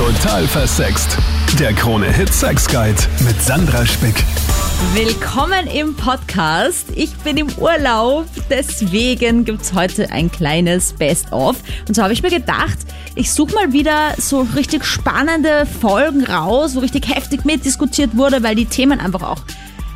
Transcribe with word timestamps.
Total 0.00 0.46
versext. 0.46 1.18
Der 1.58 1.74
Krone-Hit 1.74 2.32
Sex 2.32 2.66
Guide 2.66 2.96
mit 3.26 3.38
Sandra 3.42 3.84
Spick. 3.84 4.14
Willkommen 4.94 5.66
im 5.66 5.94
Podcast. 5.94 6.86
Ich 6.94 7.14
bin 7.16 7.36
im 7.36 7.48
Urlaub, 7.58 8.24
deswegen 8.48 9.44
gibt's 9.44 9.74
heute 9.74 10.10
ein 10.10 10.32
kleines 10.32 10.94
Best-of. 10.94 11.58
Und 11.86 11.94
so 11.94 12.02
habe 12.02 12.14
ich 12.14 12.22
mir 12.22 12.30
gedacht, 12.30 12.78
ich 13.14 13.30
suche 13.30 13.54
mal 13.54 13.74
wieder 13.74 14.14
so 14.16 14.48
richtig 14.56 14.86
spannende 14.86 15.66
Folgen 15.66 16.24
raus, 16.24 16.76
wo 16.76 16.80
richtig 16.80 17.14
heftig 17.14 17.44
mitdiskutiert 17.44 18.16
wurde, 18.16 18.42
weil 18.42 18.54
die 18.54 18.64
Themen 18.64 19.00
einfach 19.00 19.22
auch 19.22 19.42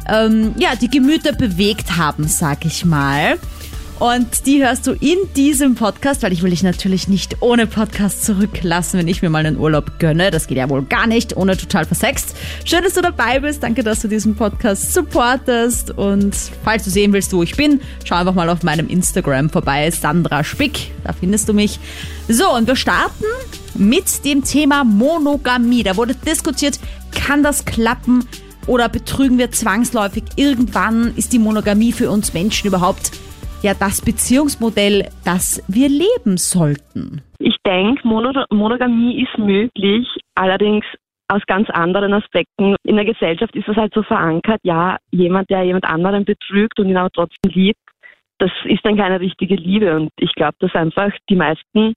ähm, 0.06 0.54
ja, 0.58 0.76
die 0.76 0.90
Gemüter 0.90 1.32
bewegt 1.32 1.96
haben, 1.96 2.28
sag 2.28 2.66
ich 2.66 2.84
mal. 2.84 3.38
Und 4.00 4.46
die 4.46 4.62
hörst 4.62 4.86
du 4.86 4.92
in 4.92 5.18
diesem 5.36 5.76
Podcast, 5.76 6.22
weil 6.22 6.32
ich 6.32 6.42
will 6.42 6.50
dich 6.50 6.64
natürlich 6.64 7.06
nicht 7.06 7.40
ohne 7.40 7.66
Podcast 7.66 8.24
zurücklassen, 8.24 8.98
wenn 8.98 9.06
ich 9.06 9.22
mir 9.22 9.30
mal 9.30 9.46
einen 9.46 9.56
Urlaub 9.56 9.98
gönne. 10.00 10.30
Das 10.32 10.48
geht 10.48 10.58
ja 10.58 10.68
wohl 10.68 10.82
gar 10.82 11.06
nicht, 11.06 11.36
ohne 11.36 11.56
total 11.56 11.84
versext. 11.84 12.34
Schön, 12.64 12.82
dass 12.82 12.94
du 12.94 13.02
dabei 13.02 13.38
bist. 13.38 13.62
Danke, 13.62 13.84
dass 13.84 14.00
du 14.00 14.08
diesen 14.08 14.34
Podcast 14.34 14.92
supportest. 14.92 15.92
Und 15.92 16.34
falls 16.64 16.84
du 16.84 16.90
sehen 16.90 17.12
willst, 17.12 17.32
wo 17.32 17.42
ich 17.44 17.56
bin, 17.56 17.80
schau 18.04 18.16
einfach 18.16 18.34
mal 18.34 18.48
auf 18.48 18.64
meinem 18.64 18.88
Instagram 18.88 19.48
vorbei, 19.48 19.90
Sandra 19.90 20.42
Spick. 20.42 20.90
Da 21.04 21.12
findest 21.12 21.48
du 21.48 21.54
mich. 21.54 21.78
So, 22.28 22.52
und 22.52 22.66
wir 22.66 22.76
starten 22.76 23.24
mit 23.76 24.24
dem 24.24 24.42
Thema 24.42 24.82
Monogamie. 24.82 25.84
Da 25.84 25.96
wurde 25.96 26.16
diskutiert, 26.16 26.80
kann 27.12 27.44
das 27.44 27.64
klappen 27.64 28.26
oder 28.66 28.88
betrügen 28.88 29.38
wir 29.38 29.52
zwangsläufig? 29.52 30.24
Irgendwann 30.36 31.14
ist 31.16 31.32
die 31.32 31.38
Monogamie 31.38 31.92
für 31.92 32.10
uns 32.10 32.32
Menschen 32.34 32.66
überhaupt 32.66 33.12
ja 33.64 33.74
das 33.74 34.02
Beziehungsmodell, 34.02 35.08
das 35.24 35.64
wir 35.68 35.88
leben 35.88 36.36
sollten? 36.36 37.22
Ich 37.38 37.56
denke, 37.66 38.06
Monogamie 38.06 39.22
ist 39.22 39.36
möglich, 39.38 40.06
allerdings 40.34 40.84
aus 41.28 41.42
ganz 41.46 41.68
anderen 41.70 42.12
Aspekten. 42.12 42.76
In 42.84 42.96
der 42.96 43.06
Gesellschaft 43.06 43.56
ist 43.56 43.66
das 43.66 43.76
halt 43.76 43.94
so 43.94 44.02
verankert, 44.02 44.60
ja, 44.62 44.98
jemand, 45.10 45.50
der 45.50 45.62
jemand 45.64 45.84
anderen 45.84 46.24
betrügt 46.24 46.78
und 46.78 46.88
ihn 46.88 46.96
aber 46.96 47.10
trotzdem 47.10 47.50
liebt, 47.52 47.80
das 48.38 48.50
ist 48.64 48.84
dann 48.84 48.96
keine 48.96 49.20
richtige 49.20 49.54
Liebe. 49.54 49.96
Und 49.96 50.10
ich 50.18 50.32
glaube, 50.34 50.56
dass 50.60 50.74
einfach 50.74 51.10
die 51.30 51.36
meisten 51.36 51.94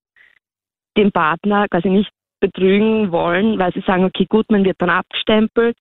den 0.97 1.11
Partner 1.11 1.67
quasi 1.67 1.89
nicht 1.89 2.09
betrügen 2.39 3.11
wollen, 3.11 3.59
weil 3.59 3.73
sie 3.73 3.84
sagen, 3.86 4.06
okay, 4.06 4.25
gut, 4.30 4.45
man 4.50 4.63
wird 4.63 4.78
dann 4.80 4.89
abgestempelt, 4.89 5.75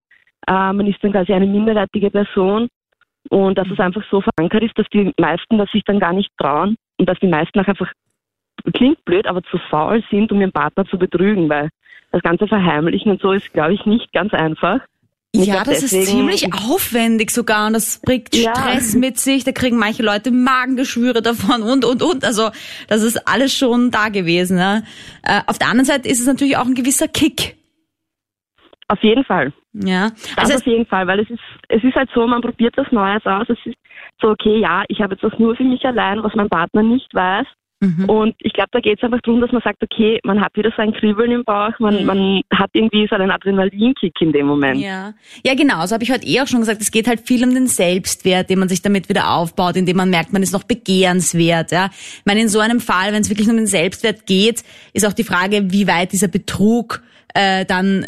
äh, 0.49 0.73
man 0.73 0.87
ist 0.87 1.03
dann 1.03 1.13
quasi 1.13 1.33
eine 1.33 1.47
minderwertige 1.47 2.11
Person 2.11 2.69
und 3.31 3.57
dass 3.59 3.69
es 3.71 3.79
einfach 3.79 4.03
so 4.11 4.21
verankert 4.21 4.63
ist, 4.63 4.79
dass 4.79 4.87
die 4.93 5.13
meisten 5.19 5.59
das 5.59 5.71
sich 5.71 5.83
dann 5.85 6.01
gar 6.01 6.13
nicht 6.13 6.31
trauen 6.39 6.77
und 6.99 7.09
dass 7.09 7.19
die 7.21 7.27
meisten 7.27 7.59
auch 7.61 7.67
einfach, 7.67 7.91
klingt 8.75 9.05
blöd, 9.05 9.27
aber 9.27 9.43
zu 9.45 9.59
faul 9.71 10.03
sind, 10.11 10.33
um 10.33 10.41
ihren 10.41 10.53
Partner 10.53 10.85
zu 10.87 10.99
betrügen, 10.99 11.49
weil 11.49 11.69
das 12.13 12.23
ganze 12.23 12.47
Verheimlichen 12.47 13.13
und 13.13 13.21
so 13.21 13.33
ist, 13.33 13.53
glaube 13.53 13.75
ich, 13.75 13.85
nicht 13.87 14.13
ganz 14.13 14.33
einfach. 14.33 14.81
ja, 15.35 15.65
das 15.65 15.83
ist 15.83 16.07
ziemlich 16.07 16.53
aufwendig 16.55 17.31
sogar 17.31 17.67
und 17.67 17.75
das 17.75 18.01
bringt 18.01 18.35
ja. 18.35 18.55
Stress 18.55 18.95
mit 18.95 19.19
sich. 19.19 19.45
Da 19.45 19.53
kriegen 19.53 19.77
manche 19.77 20.03
Leute 20.03 20.31
Magengeschwüre 20.31 21.21
davon 21.21 21.63
und, 21.63 21.85
und, 21.85 22.03
und. 22.03 22.25
Also 22.25 22.51
das 22.89 23.03
ist 23.03 23.29
alles 23.29 23.53
schon 23.53 23.91
da 23.91 24.09
gewesen. 24.09 24.57
Ne? 24.57 24.85
Äh, 25.23 25.41
auf 25.47 25.59
der 25.59 25.69
anderen 25.69 25.87
Seite 25.87 26.09
ist 26.09 26.21
es 26.21 26.27
natürlich 26.27 26.57
auch 26.57 26.67
ein 26.67 26.75
gewisser 26.75 27.09
Kick. 27.09 27.57
Auf 28.89 29.03
jeden 29.03 29.25
Fall. 29.25 29.53
Ja. 29.73 30.11
Also 30.37 30.55
auf 30.55 30.67
jeden 30.67 30.87
Fall, 30.87 31.07
weil 31.07 31.21
es 31.21 31.31
ist, 31.31 31.41
es 31.69 31.83
ist 31.83 31.95
halt 31.95 32.09
so, 32.15 32.27
man 32.27 32.41
probiert 32.41 32.77
was 32.77 32.91
Neues 32.93 33.25
aus. 33.27 33.49
Es 33.49 33.59
ist 33.65 33.77
so, 34.21 34.29
okay, 34.29 34.61
ja, 34.61 34.85
ich 34.89 35.01
habe 35.01 35.15
jetzt 35.15 35.25
was 35.25 35.39
nur 35.39 35.57
für 35.57 35.65
mich 35.65 35.85
allein, 35.85 36.23
was 36.23 36.35
mein 36.35 36.49
Partner 36.49 36.83
nicht 36.83 37.13
weiß. 37.13 37.47
Mhm. 37.81 38.09
Und 38.09 38.35
ich 38.39 38.55
glaube, 38.55 38.71
da 38.73 38.81
geht 38.81 38.99
es 38.99 39.05
einfach 39.05 39.21
darum, 39.23 39.41
dass 39.43 39.53
man 39.53 39.61
sagt, 39.61 39.83
okay, 39.83 40.19
man 40.25 40.41
hat 40.41 40.57
wieder 40.57 40.73
so 40.75 40.81
ein 40.81 40.95
Kribbeln 40.95 41.31
im 41.31 41.45
Bauch, 41.45 41.79
man, 41.79 42.01
mhm. 42.01 42.07
man 42.07 42.41
hat 42.55 42.71
irgendwie 42.73 43.07
so 43.07 43.17
einen 43.17 43.31
Adrenalinkick 43.31 44.19
in 44.21 44.33
dem 44.33 44.47
Moment. 44.47 44.81
Ja, 44.81 45.13
ja 45.45 45.55
genau, 45.55 45.85
so 45.85 45.93
habe 45.93 46.03
ich 46.03 46.11
heute 46.11 46.27
eh 46.27 46.41
auch 46.41 46.47
schon 46.47 46.61
gesagt, 46.61 46.81
es 46.81 46.91
geht 46.91 47.07
halt 47.07 47.21
viel 47.21 47.45
um 47.45 47.53
den 47.53 47.67
Selbstwert, 47.67 48.49
den 48.49 48.61
man 48.61 48.71
sich 48.71 48.81
damit 48.81 49.11
wieder 49.11 49.31
aufbaut, 49.31 49.77
indem 49.77 49.99
man 49.99 50.09
merkt, 50.09 50.33
man 50.33 50.43
ist 50.43 50.55
noch 50.55 50.65
begehrenswert. 50.65 51.71
Ja. 51.71 51.91
Ich 51.93 52.25
meine, 52.25 52.41
in 52.41 52.49
so 52.49 52.61
einem 52.61 52.81
Fall, 52.81 53.13
wenn 53.13 53.21
es 53.21 53.29
wirklich 53.29 53.49
um 53.49 53.57
den 53.57 53.67
Selbstwert 53.67 54.25
geht, 54.25 54.63
ist 54.95 55.07
auch 55.07 55.13
die 55.13 55.25
Frage, 55.25 55.71
wie 55.71 55.87
weit 55.87 56.13
dieser 56.13 56.29
Betrug 56.29 57.03
äh, 57.37 57.65
dann 57.67 58.07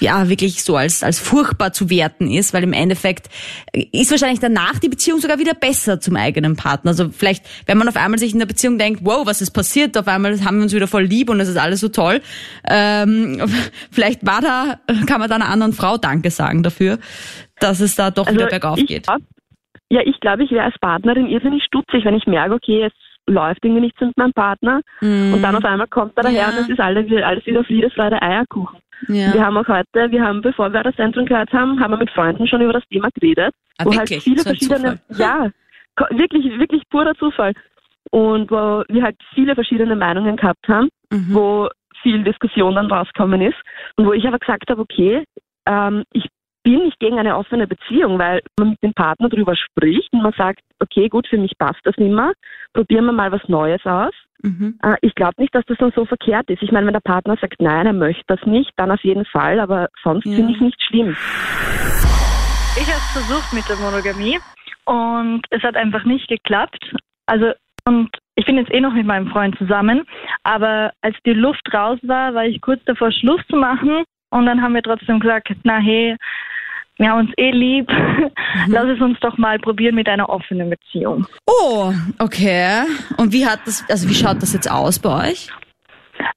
ja 0.00 0.28
wirklich 0.28 0.62
so 0.62 0.76
als, 0.76 1.02
als 1.02 1.18
furchtbar 1.18 1.72
zu 1.72 1.90
werten 1.90 2.30
ist, 2.30 2.54
weil 2.54 2.62
im 2.62 2.72
Endeffekt 2.72 3.28
ist 3.72 4.10
wahrscheinlich 4.10 4.40
danach 4.40 4.78
die 4.78 4.88
Beziehung 4.88 5.20
sogar 5.20 5.38
wieder 5.38 5.54
besser 5.54 6.00
zum 6.00 6.16
eigenen 6.16 6.56
Partner. 6.56 6.90
Also 6.90 7.10
vielleicht, 7.10 7.44
wenn 7.66 7.78
man 7.78 7.88
auf 7.88 7.96
einmal 7.96 8.18
sich 8.18 8.32
in 8.32 8.38
der 8.38 8.46
Beziehung 8.46 8.78
denkt, 8.78 9.00
wow, 9.04 9.26
was 9.26 9.42
ist 9.42 9.50
passiert, 9.50 9.98
auf 9.98 10.08
einmal 10.08 10.40
haben 10.44 10.56
wir 10.56 10.62
uns 10.62 10.74
wieder 10.74 10.86
voll 10.86 11.04
lieb 11.04 11.28
und 11.30 11.40
es 11.40 11.48
ist 11.48 11.56
alles 11.56 11.80
so 11.80 11.88
toll. 11.88 12.20
Ähm, 12.68 13.42
vielleicht 13.90 14.24
war 14.26 14.40
da, 14.40 14.78
kann 15.06 15.20
man 15.20 15.28
da 15.28 15.36
einer 15.36 15.48
anderen 15.48 15.72
Frau 15.72 15.96
Danke 15.96 16.30
sagen 16.30 16.62
dafür, 16.62 16.98
dass 17.60 17.80
es 17.80 17.96
da 17.96 18.10
doch 18.10 18.26
also 18.26 18.38
wieder 18.38 18.48
bergauf 18.48 18.78
geht. 18.86 19.06
Ja, 19.88 20.00
ich 20.04 20.18
glaube, 20.20 20.44
ich 20.44 20.50
wäre 20.50 20.64
als 20.64 20.78
Partnerin 20.80 21.28
irrsinnig 21.28 21.62
stutzig, 21.64 22.04
wenn 22.04 22.14
ich 22.14 22.26
merke, 22.26 22.54
okay, 22.54 22.80
jetzt 22.80 22.96
läuft 23.26 23.64
irgendwie 23.64 23.82
nichts 23.82 24.00
mit 24.00 24.16
meinem 24.16 24.32
Partner. 24.32 24.80
Mm. 25.00 25.34
Und 25.34 25.42
dann 25.42 25.56
auf 25.56 25.64
einmal 25.64 25.86
kommt 25.88 26.16
er 26.16 26.24
daher 26.24 26.40
ja. 26.40 26.48
und 26.48 26.58
es 26.58 26.68
ist 26.68 26.80
alles, 26.80 27.06
alles 27.22 27.46
wieder 27.46 27.64
Friede, 27.64 27.90
Freude, 27.90 28.20
Eierkuchen. 28.22 28.78
Ja. 29.08 29.34
Wir 29.34 29.44
haben 29.44 29.56
auch 29.56 29.68
heute, 29.68 30.10
wir 30.10 30.22
haben, 30.22 30.40
bevor 30.40 30.72
wir 30.72 30.82
das 30.82 30.96
Zentrum 30.96 31.26
gehört 31.26 31.52
haben, 31.52 31.78
haben 31.80 31.90
wir 31.90 31.98
mit 31.98 32.10
Freunden 32.10 32.46
schon 32.46 32.62
über 32.62 32.72
das 32.72 32.86
Thema 32.88 33.08
geredet. 33.14 33.54
Ah, 33.78 33.84
wo 33.84 33.90
halt 33.90 34.10
wirklich? 34.10 34.18
halt 34.18 34.22
viele 34.22 34.40
so 34.40 34.48
verschiedene, 34.48 35.00
ja, 35.10 35.50
wirklich, 36.10 36.58
wirklich 36.58 36.82
purer 36.88 37.14
Zufall. 37.16 37.52
Und 38.10 38.50
wo 38.50 38.84
wir 38.88 39.02
halt 39.02 39.16
viele 39.34 39.54
verschiedene 39.54 39.96
Meinungen 39.96 40.36
gehabt 40.36 40.66
haben, 40.68 40.88
mhm. 41.10 41.34
wo 41.34 41.68
viel 42.02 42.22
Diskussion 42.22 42.76
dann 42.76 42.90
rausgekommen 42.90 43.42
ist. 43.42 43.56
Und 43.96 44.06
wo 44.06 44.12
ich 44.12 44.26
aber 44.26 44.38
gesagt 44.38 44.70
habe, 44.70 44.80
okay, 44.80 45.24
ähm, 45.66 46.04
ich 46.12 46.26
bin 46.66 46.80
nicht 46.80 46.98
gegen 46.98 47.16
eine 47.16 47.36
offene 47.36 47.68
Beziehung, 47.68 48.18
weil 48.18 48.42
man 48.58 48.70
mit 48.70 48.82
dem 48.82 48.92
Partner 48.92 49.28
darüber 49.28 49.54
spricht 49.54 50.12
und 50.12 50.22
man 50.22 50.32
sagt, 50.36 50.58
okay, 50.80 51.08
gut, 51.08 51.28
für 51.28 51.38
mich 51.38 51.52
passt 51.58 51.78
das 51.84 51.96
nicht 51.96 52.12
mehr, 52.12 52.32
probieren 52.72 53.04
wir 53.04 53.12
mal 53.12 53.30
was 53.30 53.48
Neues 53.48 53.86
aus. 53.86 54.12
Mhm. 54.42 54.76
Äh, 54.82 54.96
ich 55.00 55.14
glaube 55.14 55.34
nicht, 55.38 55.54
dass 55.54 55.64
das 55.66 55.78
dann 55.78 55.92
so 55.94 56.04
verkehrt 56.04 56.50
ist. 56.50 56.64
Ich 56.64 56.72
meine, 56.72 56.86
wenn 56.86 56.92
der 56.92 57.00
Partner 57.00 57.36
sagt, 57.40 57.62
nein, 57.62 57.86
er 57.86 57.92
möchte 57.92 58.24
das 58.26 58.44
nicht, 58.46 58.72
dann 58.74 58.90
auf 58.90 59.00
jeden 59.04 59.24
Fall, 59.26 59.60
aber 59.60 59.90
sonst 60.02 60.26
ja. 60.26 60.34
finde 60.34 60.50
ich 60.50 60.56
es 60.56 60.62
nicht 60.64 60.82
schlimm. 60.82 61.16
Ich 62.78 62.88
habe 62.88 62.98
es 62.98 63.12
versucht 63.12 63.52
mit 63.52 63.68
der 63.68 63.76
Monogamie 63.76 64.40
und 64.86 65.42
es 65.50 65.62
hat 65.62 65.76
einfach 65.76 66.04
nicht 66.04 66.26
geklappt. 66.26 66.92
Also 67.26 67.52
und 67.84 68.10
ich 68.34 68.44
bin 68.44 68.56
jetzt 68.56 68.74
eh 68.74 68.80
noch 68.80 68.92
mit 68.92 69.06
meinem 69.06 69.28
Freund 69.28 69.56
zusammen, 69.56 70.02
aber 70.42 70.92
als 71.00 71.16
die 71.24 71.32
Luft 71.32 71.72
raus 71.72 72.00
war, 72.02 72.34
war 72.34 72.44
ich 72.44 72.60
kurz 72.60 72.82
davor, 72.86 73.12
Schluss 73.12 73.40
zu 73.48 73.54
machen. 73.54 74.02
Und 74.30 74.46
dann 74.46 74.60
haben 74.60 74.74
wir 74.74 74.82
trotzdem 74.82 75.20
gesagt, 75.20 75.48
na 75.62 75.78
hey, 75.78 76.16
wir 76.98 77.10
haben 77.10 77.26
uns 77.26 77.32
eh 77.36 77.50
lieb. 77.50 77.90
Mhm. 77.90 78.30
Lass 78.68 78.86
es 78.86 79.00
uns 79.00 79.18
doch 79.20 79.36
mal 79.38 79.58
probieren 79.58 79.94
mit 79.94 80.08
einer 80.08 80.28
offenen 80.28 80.70
Beziehung. 80.70 81.26
Oh, 81.46 81.92
okay. 82.18 82.84
Und 83.18 83.32
wie 83.32 83.46
hat 83.46 83.60
das, 83.66 83.84
also 83.88 84.08
wie 84.08 84.14
schaut 84.14 84.42
das 84.42 84.52
jetzt 84.52 84.70
aus 84.70 84.98
bei 84.98 85.30
euch? 85.30 85.48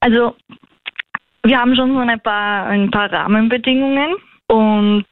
Also, 0.00 0.36
wir 1.42 1.58
haben 1.58 1.74
schon 1.74 1.92
so 1.94 1.98
ein 1.98 2.20
paar, 2.20 2.66
ein 2.66 2.90
paar 2.90 3.10
Rahmenbedingungen 3.10 4.16
und 4.48 5.04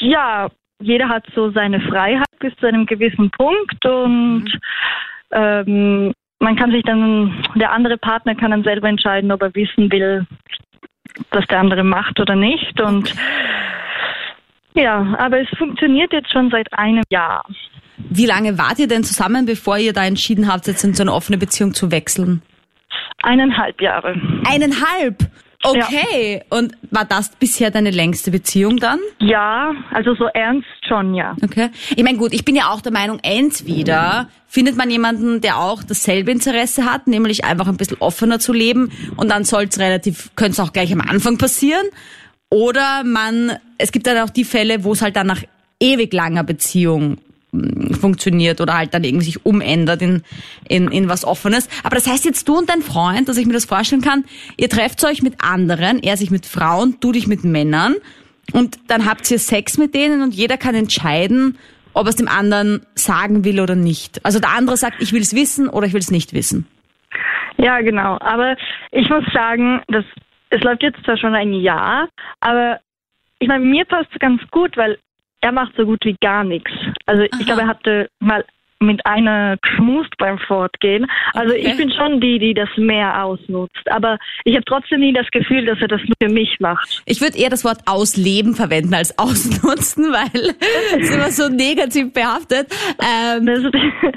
ja, 0.00 0.48
jeder 0.80 1.08
hat 1.08 1.24
so 1.34 1.50
seine 1.50 1.80
Freiheit 1.80 2.26
bis 2.40 2.54
zu 2.56 2.66
einem 2.66 2.86
gewissen 2.86 3.30
Punkt 3.30 3.84
und 3.84 4.44
mhm. 4.44 4.60
ähm, 5.30 6.12
man 6.38 6.56
kann 6.56 6.70
sich 6.70 6.82
dann, 6.82 7.44
der 7.54 7.72
andere 7.72 7.96
Partner 7.96 8.34
kann 8.34 8.50
dann 8.50 8.64
selber 8.64 8.88
entscheiden, 8.88 9.32
ob 9.32 9.42
er 9.42 9.54
wissen 9.54 9.90
will, 9.90 10.26
was 11.30 11.46
der 11.46 11.60
andere 11.60 11.82
macht 11.82 12.20
oder 12.20 12.34
nicht 12.34 12.78
und 12.80 13.14
ja, 14.76 15.16
aber 15.18 15.40
es 15.40 15.48
funktioniert 15.58 16.12
jetzt 16.12 16.30
schon 16.30 16.50
seit 16.50 16.72
einem 16.72 17.02
Jahr. 17.10 17.42
Wie 17.98 18.26
lange 18.26 18.58
wart 18.58 18.78
ihr 18.78 18.88
denn 18.88 19.04
zusammen, 19.04 19.46
bevor 19.46 19.78
ihr 19.78 19.92
da 19.92 20.04
entschieden 20.04 20.46
habt, 20.52 20.66
jetzt 20.66 20.84
in 20.84 20.94
so 20.94 21.02
eine 21.02 21.12
offene 21.12 21.38
Beziehung 21.38 21.74
zu 21.74 21.90
wechseln? 21.90 22.42
Eineinhalb 23.22 23.80
Jahre. 23.80 24.14
Eineinhalb? 24.48 25.24
Okay. 25.62 26.42
Ja. 26.50 26.58
Und 26.58 26.74
war 26.90 27.04
das 27.04 27.30
bisher 27.36 27.70
deine 27.70 27.90
längste 27.90 28.30
Beziehung 28.30 28.76
dann? 28.76 29.00
Ja, 29.18 29.72
also 29.92 30.14
so 30.14 30.26
ernst 30.26 30.68
schon, 30.86 31.14
ja. 31.14 31.34
Okay. 31.42 31.70
Ich 31.96 32.04
meine, 32.04 32.18
gut, 32.18 32.32
ich 32.32 32.44
bin 32.44 32.54
ja 32.54 32.70
auch 32.70 32.80
der 32.80 32.92
Meinung, 32.92 33.18
entweder 33.22 34.28
findet 34.46 34.76
man 34.76 34.90
jemanden, 34.90 35.40
der 35.40 35.58
auch 35.58 35.82
dasselbe 35.82 36.30
Interesse 36.30 36.84
hat, 36.84 37.06
nämlich 37.06 37.44
einfach 37.44 37.66
ein 37.66 37.76
bisschen 37.76 37.96
offener 38.00 38.38
zu 38.38 38.52
leben 38.52 38.92
und 39.16 39.30
dann 39.30 39.44
soll 39.44 39.64
es 39.64 39.78
relativ, 39.78 40.30
könnte 40.36 40.52
es 40.52 40.60
auch 40.60 40.72
gleich 40.72 40.92
am 40.92 41.00
Anfang 41.00 41.38
passieren. 41.38 41.86
Oder 42.50 43.02
man, 43.04 43.58
es 43.78 43.92
gibt 43.92 44.06
dann 44.06 44.18
auch 44.18 44.30
die 44.30 44.44
Fälle, 44.44 44.84
wo 44.84 44.92
es 44.92 45.02
halt 45.02 45.16
dann 45.16 45.26
nach 45.26 45.42
ewig 45.80 46.12
langer 46.12 46.44
Beziehung 46.44 47.18
hm, 47.50 47.94
funktioniert 47.94 48.60
oder 48.60 48.76
halt 48.76 48.94
dann 48.94 49.04
irgendwie 49.04 49.26
sich 49.26 49.44
umändert 49.44 50.00
in, 50.02 50.22
in, 50.68 50.88
in 50.88 51.08
was 51.08 51.24
Offenes. 51.24 51.68
Aber 51.82 51.96
das 51.96 52.06
heißt 52.06 52.24
jetzt 52.24 52.48
du 52.48 52.58
und 52.58 52.70
dein 52.70 52.82
Freund, 52.82 53.28
dass 53.28 53.36
ich 53.36 53.46
mir 53.46 53.52
das 53.52 53.64
vorstellen 53.64 54.02
kann, 54.02 54.24
ihr 54.56 54.68
trefft 54.68 55.04
euch 55.04 55.22
mit 55.22 55.42
anderen, 55.42 56.02
er 56.02 56.16
sich 56.16 56.30
mit 56.30 56.46
Frauen, 56.46 56.96
du 57.00 57.12
dich 57.12 57.26
mit 57.26 57.44
Männern 57.44 57.96
und 58.52 58.78
dann 58.88 59.06
habt 59.06 59.30
ihr 59.30 59.38
Sex 59.38 59.76
mit 59.76 59.94
denen 59.94 60.22
und 60.22 60.34
jeder 60.34 60.56
kann 60.56 60.74
entscheiden, 60.74 61.58
ob 61.94 62.06
er 62.06 62.10
es 62.10 62.16
dem 62.16 62.28
anderen 62.28 62.82
sagen 62.94 63.44
will 63.44 63.58
oder 63.60 63.74
nicht. 63.74 64.24
Also 64.24 64.38
der 64.38 64.50
andere 64.50 64.76
sagt, 64.76 65.02
ich 65.02 65.12
will 65.12 65.22
es 65.22 65.34
wissen 65.34 65.68
oder 65.68 65.86
ich 65.86 65.94
will 65.94 66.00
es 66.00 66.10
nicht 66.10 66.32
wissen. 66.32 66.66
Ja, 67.56 67.80
genau. 67.80 68.18
Aber 68.20 68.56
ich 68.92 69.08
muss 69.08 69.24
sagen, 69.32 69.80
dass 69.88 70.04
es 70.56 70.62
läuft 70.62 70.82
jetzt 70.82 71.02
zwar 71.04 71.16
schon 71.16 71.34
ein 71.34 71.52
Jahr, 71.52 72.08
aber 72.40 72.80
ich 73.38 73.48
meine, 73.48 73.64
mir 73.64 73.84
passt 73.84 74.10
es 74.12 74.18
ganz 74.18 74.40
gut, 74.50 74.76
weil 74.76 74.98
er 75.42 75.52
macht 75.52 75.76
so 75.76 75.84
gut 75.84 76.04
wie 76.04 76.16
gar 76.20 76.44
nichts. 76.44 76.70
Also 77.04 77.22
Aha. 77.22 77.38
ich 77.38 77.46
glaube, 77.46 77.62
er 77.62 77.68
hatte 77.68 78.08
mal 78.20 78.44
mit 78.78 79.04
einer 79.06 79.56
geschmust 79.62 80.10
beim 80.18 80.38
Fortgehen. 80.38 81.06
Also 81.32 81.54
Okay. 81.54 81.68
ich 81.70 81.76
bin 81.78 81.90
schon 81.92 82.20
die, 82.20 82.38
die 82.38 82.52
das 82.54 82.68
mehr 82.76 83.24
ausnutzt. 83.24 83.90
Aber 83.90 84.18
ich 84.44 84.54
habe 84.54 84.64
trotzdem 84.66 85.00
nie 85.00 85.12
das 85.14 85.26
Gefühl, 85.30 85.64
dass 85.64 85.78
er 85.80 85.88
das 85.88 86.00
nur 86.02 86.14
für 86.22 86.28
mich 86.32 86.60
macht. 86.60 87.02
Ich 87.06 87.20
würde 87.20 87.38
eher 87.38 87.48
das 87.48 87.64
Wort 87.64 87.78
ausleben 87.86 88.54
verwenden 88.54 88.92
als 88.94 89.18
ausnutzen, 89.18 90.04
weil 90.12 90.54
es 91.00 91.10
immer 91.10 91.30
so 91.30 91.48
negativ 91.48 92.12
behaftet. 92.12 92.68
Ähm, 93.00 93.46
Das, 93.46 93.62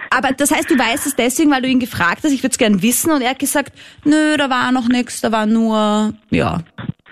aber 0.09 0.33
das 0.33 0.51
heißt, 0.51 0.69
du 0.69 0.77
weißt 0.77 1.05
es 1.07 1.15
deswegen, 1.15 1.51
weil 1.51 1.61
du 1.61 1.67
ihn 1.69 1.79
gefragt 1.79 2.21
hast, 2.23 2.31
ich 2.33 2.43
würde 2.43 2.51
es 2.51 2.57
gern 2.57 2.81
wissen 2.81 3.11
und 3.11 3.21
er 3.21 3.29
hat 3.31 3.39
gesagt, 3.39 3.73
nö, 4.03 4.35
da 4.37 4.49
war 4.49 4.71
noch 4.71 4.87
nichts, 4.89 5.21
da 5.21 5.31
war 5.31 5.45
nur, 5.45 6.13
ja, 6.31 6.59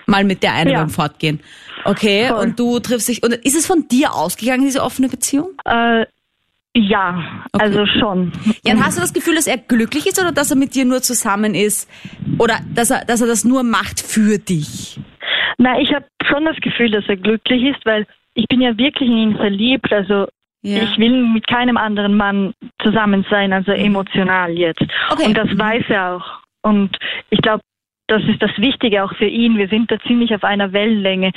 mal 0.06 0.24
mit 0.24 0.42
der 0.42 0.52
einen 0.54 0.70
Ja. 0.70 0.80
beim 0.80 0.90
Fortgehen. 0.90 1.40
Okay, 1.84 2.28
Voll. 2.28 2.38
und 2.44 2.58
du 2.58 2.78
triffst 2.80 3.08
dich, 3.08 3.22
und 3.22 3.32
ist 3.32 3.56
es 3.56 3.66
von 3.66 3.86
dir 3.88 4.12
ausgegangen, 4.14 4.64
diese 4.64 4.82
offene 4.82 5.08
Beziehung? 5.08 5.50
äh, 5.64 6.04
ja, 6.78 7.44
Okay. 7.52 7.64
also 7.64 7.86
schon. 7.86 8.32
Ja, 8.64 8.74
und 8.74 8.84
hast 8.84 8.96
du 8.96 9.00
das 9.00 9.12
Gefühl, 9.12 9.34
dass 9.34 9.46
er 9.46 9.58
glücklich 9.58 10.06
ist 10.06 10.20
oder 10.20 10.32
dass 10.32 10.50
er 10.50 10.56
mit 10.56 10.74
dir 10.74 10.84
nur 10.84 11.02
zusammen 11.02 11.54
ist? 11.54 11.90
Oder 12.38 12.60
dass 12.74 12.90
er, 12.90 13.04
dass 13.04 13.20
er 13.20 13.26
das 13.26 13.44
nur 13.44 13.62
macht 13.62 14.00
für 14.00 14.38
dich? 14.38 15.00
Na, 15.58 15.80
ich 15.80 15.92
habe 15.92 16.06
schon 16.24 16.44
das 16.44 16.56
Gefühl, 16.56 16.90
dass 16.90 17.04
er 17.08 17.16
glücklich 17.16 17.62
ist, 17.64 17.84
weil 17.84 18.06
ich 18.34 18.46
bin 18.48 18.60
ja 18.60 18.76
wirklich 18.78 19.08
in 19.08 19.16
ihn 19.18 19.36
verliebt. 19.36 19.92
Also 19.92 20.26
Ja. 20.62 20.82
ich 20.82 20.96
will 20.98 21.24
mit 21.26 21.46
keinem 21.46 21.76
anderen 21.76 22.16
Mann 22.16 22.52
zusammen 22.82 23.24
sein, 23.30 23.52
also 23.52 23.72
emotional 23.72 24.52
jetzt. 24.52 24.82
Okay. 25.10 25.26
Und 25.26 25.36
das 25.36 25.48
weiß 25.56 25.84
er 25.88 26.16
auch. 26.16 26.26
Und 26.62 26.96
ich 27.30 27.40
glaube, 27.40 27.62
das 28.08 28.22
ist 28.24 28.40
das 28.42 28.50
Wichtige 28.58 29.04
auch 29.04 29.14
für 29.16 29.26
ihn. 29.26 29.56
Wir 29.58 29.68
sind 29.68 29.90
da 29.90 29.98
ziemlich 30.06 30.34
auf 30.34 30.44
einer 30.44 30.72
Wellenlänge. 30.72 31.32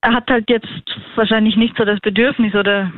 Er 0.00 0.14
hat 0.14 0.28
halt 0.30 0.48
jetzt 0.50 0.66
wahrscheinlich 1.16 1.56
nicht 1.56 1.76
so 1.76 1.84
das 1.84 2.00
Bedürfnis 2.00 2.54
oder 2.54 2.92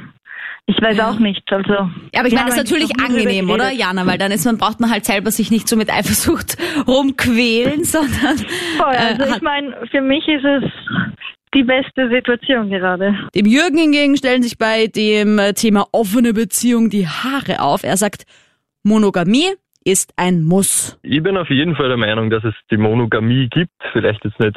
ich 0.67 0.81
weiß 0.81 0.99
auch 1.01 1.19
nicht. 1.19 1.43
Also 1.53 1.73
Ja, 1.73 2.21
aber 2.21 2.29
ich 2.29 2.35
meine, 2.35 2.47
das 2.47 2.57
ist 2.57 2.65
natürlich 2.65 2.91
angenehm, 3.01 3.51
oder, 3.51 3.65
geredet. 3.65 3.81
Jana? 3.81 4.07
Weil 4.07 4.19
dann 4.19 4.33
ist 4.33 4.45
man, 4.45 4.59
braucht 4.59 4.81
man 4.81 4.91
halt 4.91 5.05
selber 5.05 5.31
sich 5.31 5.51
nicht 5.51 5.69
so 5.69 5.77
mit 5.77 5.91
Eifersucht 5.93 6.57
rumquälen, 6.87 7.85
sondern 7.85 8.39
Voll, 8.79 8.93
äh, 8.95 8.97
also 8.97 9.23
hat- 9.31 9.37
ich 9.37 9.43
meine, 9.43 9.77
für 9.91 10.01
mich 10.01 10.27
ist 10.29 10.45
es 10.45 10.65
die 11.55 11.63
beste 11.63 12.09
Situation 12.11 12.69
gerade. 12.71 13.15
Dem 13.35 13.47
Jürgen 13.47 13.79
hingegen 13.79 14.17
stellen 14.17 14.43
sich 14.43 14.59
bei 14.59 14.87
dem 14.89 15.39
äh, 15.39 15.53
Thema 15.53 15.87
offene 15.93 16.33
Beziehung 16.33 16.91
die 16.91 17.07
Haare 17.07 17.61
auf. 17.61 17.85
Er 17.85 17.97
sagt, 17.97 18.25
Monogamie 18.83 19.51
ist 19.85 20.13
ein 20.17 20.43
Muss. 20.43 20.99
Ich 21.03 21.23
bin 21.23 21.37
auf 21.37 21.51
jeden 21.51 21.77
Fall 21.77 21.89
der 21.89 21.97
Meinung, 21.99 22.31
dass 22.31 22.43
es 22.43 22.55
die 22.71 22.77
Monogamie 22.77 23.49
gibt. 23.51 23.71
Vielleicht 23.93 24.25
jetzt 24.25 24.41
nicht, 24.41 24.57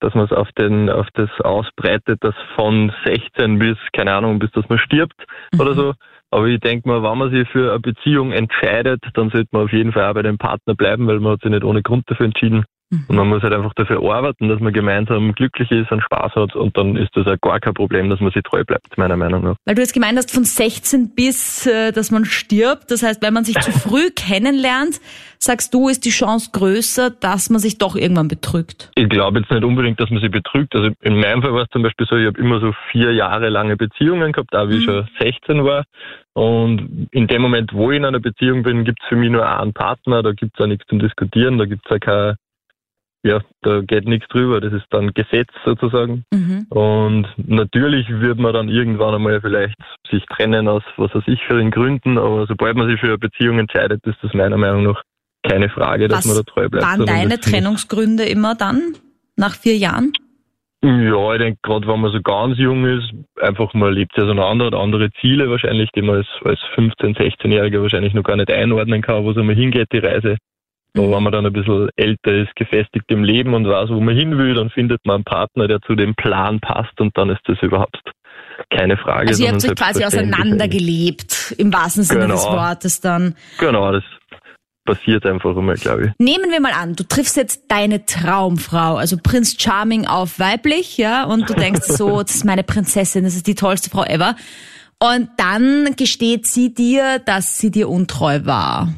dass 0.00 0.14
man 0.14 0.24
es 0.24 0.32
auf 0.32 0.50
den, 0.52 0.90
auf 0.90 1.06
das 1.14 1.30
ausbreitet, 1.40 2.22
dass 2.22 2.34
von 2.54 2.92
16 3.04 3.58
bis, 3.58 3.76
keine 3.92 4.14
Ahnung, 4.14 4.38
bis 4.38 4.50
dass 4.52 4.68
man 4.68 4.78
stirbt 4.78 5.24
oder 5.58 5.74
so. 5.74 5.94
Aber 6.30 6.46
ich 6.46 6.60
denke 6.60 6.88
mal, 6.88 7.02
wenn 7.02 7.18
man 7.18 7.30
sich 7.30 7.48
für 7.48 7.70
eine 7.70 7.80
Beziehung 7.80 8.32
entscheidet, 8.32 9.02
dann 9.14 9.30
sollte 9.30 9.48
man 9.52 9.64
auf 9.64 9.72
jeden 9.72 9.92
Fall 9.92 10.10
auch 10.10 10.14
bei 10.14 10.22
dem 10.22 10.38
Partner 10.38 10.74
bleiben, 10.74 11.06
weil 11.06 11.20
man 11.20 11.32
hat 11.32 11.42
sich 11.42 11.50
nicht 11.50 11.64
ohne 11.64 11.82
Grund 11.82 12.04
dafür 12.10 12.26
entschieden. 12.26 12.64
Und 12.90 13.16
man 13.16 13.28
muss 13.28 13.42
halt 13.42 13.52
einfach 13.52 13.74
dafür 13.74 14.02
arbeiten, 14.02 14.48
dass 14.48 14.60
man 14.60 14.72
gemeinsam 14.72 15.34
glücklich 15.34 15.70
ist 15.70 15.92
und 15.92 16.02
Spaß 16.02 16.34
hat 16.34 16.56
und 16.56 16.76
dann 16.76 16.96
ist 16.96 17.10
das 17.14 17.26
auch 17.26 17.38
gar 17.40 17.60
kein 17.60 17.74
Problem, 17.74 18.08
dass 18.08 18.20
man 18.20 18.32
sich 18.32 18.42
treu 18.42 18.64
bleibt, 18.64 18.96
meiner 18.96 19.16
Meinung 19.16 19.44
nach. 19.44 19.56
Weil 19.66 19.74
du 19.74 19.82
jetzt 19.82 19.92
gemeint 19.92 20.16
hast, 20.16 20.30
von 20.30 20.44
16 20.44 21.14
bis, 21.14 21.66
äh, 21.66 21.92
dass 21.92 22.10
man 22.10 22.24
stirbt. 22.24 22.90
Das 22.90 23.02
heißt, 23.02 23.22
wenn 23.22 23.34
man 23.34 23.44
sich 23.44 23.58
zu 23.60 23.72
früh 23.72 24.10
kennenlernt, 24.16 25.00
sagst 25.38 25.74
du, 25.74 25.88
ist 25.88 26.06
die 26.06 26.10
Chance 26.10 26.50
größer, 26.52 27.10
dass 27.10 27.50
man 27.50 27.60
sich 27.60 27.76
doch 27.76 27.94
irgendwann 27.94 28.28
betrügt. 28.28 28.90
Ich 28.94 29.08
glaube 29.08 29.40
jetzt 29.40 29.50
nicht 29.50 29.64
unbedingt, 29.64 30.00
dass 30.00 30.10
man 30.10 30.20
sich 30.20 30.30
betrügt. 30.30 30.74
Also 30.74 30.90
in 31.02 31.20
meinem 31.20 31.42
Fall 31.42 31.52
war 31.52 31.62
es 31.62 31.70
zum 31.70 31.82
Beispiel 31.82 32.06
so, 32.08 32.16
ich 32.16 32.26
habe 32.26 32.40
immer 32.40 32.60
so 32.60 32.72
vier 32.90 33.12
Jahre 33.12 33.50
lange 33.50 33.76
Beziehungen 33.76 34.32
gehabt, 34.32 34.54
auch 34.54 34.68
wie 34.68 34.78
ich 34.78 34.84
schon 34.84 35.06
16 35.20 35.64
war. 35.64 35.84
Und 36.32 37.08
in 37.10 37.26
dem 37.26 37.42
Moment, 37.42 37.72
wo 37.72 37.90
ich 37.90 37.96
in 37.96 38.04
einer 38.04 38.20
Beziehung 38.20 38.62
bin, 38.62 38.84
gibt 38.84 39.00
es 39.02 39.08
für 39.08 39.16
mich 39.16 39.30
nur 39.30 39.46
einen 39.46 39.72
Partner, 39.72 40.22
da 40.22 40.32
gibt 40.32 40.54
es 40.54 40.64
auch 40.64 40.68
nichts 40.68 40.86
zum 40.86 41.00
Diskutieren, 41.00 41.58
da 41.58 41.64
gibt 41.64 41.84
es 41.84 41.90
auch 41.90 42.00
kein, 42.00 42.36
ja, 43.24 43.40
da 43.62 43.80
geht 43.80 44.06
nichts 44.06 44.28
drüber, 44.28 44.60
das 44.60 44.72
ist 44.72 44.86
dann 44.90 45.12
Gesetz 45.12 45.50
sozusagen. 45.64 46.24
Mhm. 46.32 46.66
Und 46.70 47.26
natürlich 47.36 48.08
wird 48.08 48.38
man 48.38 48.54
dann 48.54 48.68
irgendwann 48.68 49.14
einmal 49.14 49.40
vielleicht 49.40 49.76
sich 50.08 50.24
trennen 50.26 50.68
aus 50.68 50.82
was 50.96 51.14
weiß 51.14 51.24
ich 51.26 51.40
für 51.46 51.58
den 51.58 51.70
Gründen, 51.70 52.18
aber 52.18 52.46
sobald 52.46 52.76
man 52.76 52.88
sich 52.88 53.00
für 53.00 53.08
eine 53.08 53.18
Beziehung 53.18 53.58
entscheidet, 53.58 54.06
ist 54.06 54.18
das 54.22 54.32
meiner 54.34 54.56
Meinung 54.56 54.84
nach 54.84 55.02
keine 55.42 55.68
Frage, 55.68 56.08
dass 56.08 56.18
Was 56.18 56.26
man 56.26 56.36
da 56.36 56.42
treu 56.42 56.68
bleibt. 56.68 56.84
waren 56.84 57.06
deine 57.06 57.38
Trennungsgründe 57.40 58.24
immer 58.24 58.54
dann? 58.54 58.94
Nach 59.36 59.54
vier 59.54 59.76
Jahren? 59.76 60.12
Ja, 60.82 61.32
ich 61.32 61.40
denke, 61.40 61.58
gerade 61.62 61.88
wenn 61.88 62.00
man 62.00 62.12
so 62.12 62.20
ganz 62.22 62.56
jung 62.56 62.84
ist, 62.84 63.12
einfach 63.40 63.74
man 63.74 63.92
lebt 63.92 64.16
ja 64.16 64.24
auseinander, 64.24 64.66
hat 64.66 64.74
andere 64.74 65.10
Ziele 65.20 65.50
wahrscheinlich, 65.50 65.90
die 65.90 66.02
man 66.02 66.16
als, 66.16 66.28
als 66.44 66.60
15-, 66.76 67.16
16-Jähriger 67.16 67.82
wahrscheinlich 67.82 68.14
noch 68.14 68.22
gar 68.22 68.36
nicht 68.36 68.50
einordnen 68.50 69.02
kann, 69.02 69.24
wo 69.24 69.32
es 69.32 69.36
einmal 69.36 69.56
hingeht, 69.56 69.88
die 69.92 69.98
Reise. 69.98 70.36
Aber 70.96 71.10
wenn 71.12 71.22
man 71.22 71.32
dann 71.32 71.46
ein 71.46 71.52
bisschen 71.52 71.88
älter 71.96 72.32
ist, 72.32 72.54
gefestigt 72.56 73.04
im 73.08 73.22
Leben 73.24 73.54
und 73.54 73.68
weiß, 73.68 73.90
wo 73.90 74.00
man 74.00 74.16
hin 74.16 74.36
will, 74.38 74.54
dann 74.54 74.70
findet 74.70 75.04
man 75.06 75.16
einen 75.16 75.24
Partner, 75.24 75.68
der 75.68 75.80
zu 75.82 75.94
dem 75.94 76.14
Plan 76.14 76.60
passt 76.60 77.00
und 77.00 77.16
dann 77.16 77.30
ist 77.30 77.40
das 77.44 77.58
überhaupt 77.62 78.00
keine 78.70 78.96
Frage. 78.96 79.28
Also 79.28 79.44
ihr 79.44 79.50
habt 79.52 79.64
euch 79.64 79.74
quasi 79.76 80.04
auseinandergelebt, 80.04 81.54
im 81.58 81.72
wahrsten 81.72 82.02
Sinne 82.02 82.26
des 82.28 82.42
Genau. 82.44 82.56
Wortes 82.56 83.00
dann. 83.00 83.34
Genau, 83.58 83.92
das 83.92 84.02
passiert 84.84 85.26
einfach 85.26 85.54
immer, 85.56 85.74
glaube 85.74 86.06
ich. 86.06 86.10
Nehmen 86.18 86.50
wir 86.50 86.60
mal 86.60 86.72
an, 86.72 86.94
du 86.96 87.04
triffst 87.04 87.36
jetzt 87.36 87.64
deine 87.68 88.06
Traumfrau, 88.06 88.96
also 88.96 89.16
Prinz 89.22 89.56
Charming 89.60 90.06
auf 90.06 90.38
weiblich, 90.40 90.96
ja, 90.96 91.24
und 91.24 91.48
du 91.48 91.54
denkst 91.54 91.82
so, 91.86 92.22
das 92.22 92.36
ist 92.36 92.44
meine 92.44 92.62
Prinzessin, 92.64 93.24
das 93.24 93.34
ist 93.36 93.46
die 93.46 93.54
tollste 93.54 93.90
Frau 93.90 94.04
ever. 94.04 94.34
Und 95.00 95.28
dann 95.36 95.94
gesteht 95.96 96.46
sie 96.46 96.74
dir, 96.74 97.20
dass 97.24 97.58
sie 97.58 97.70
dir 97.70 97.88
untreu 97.88 98.40
war. 98.44 98.92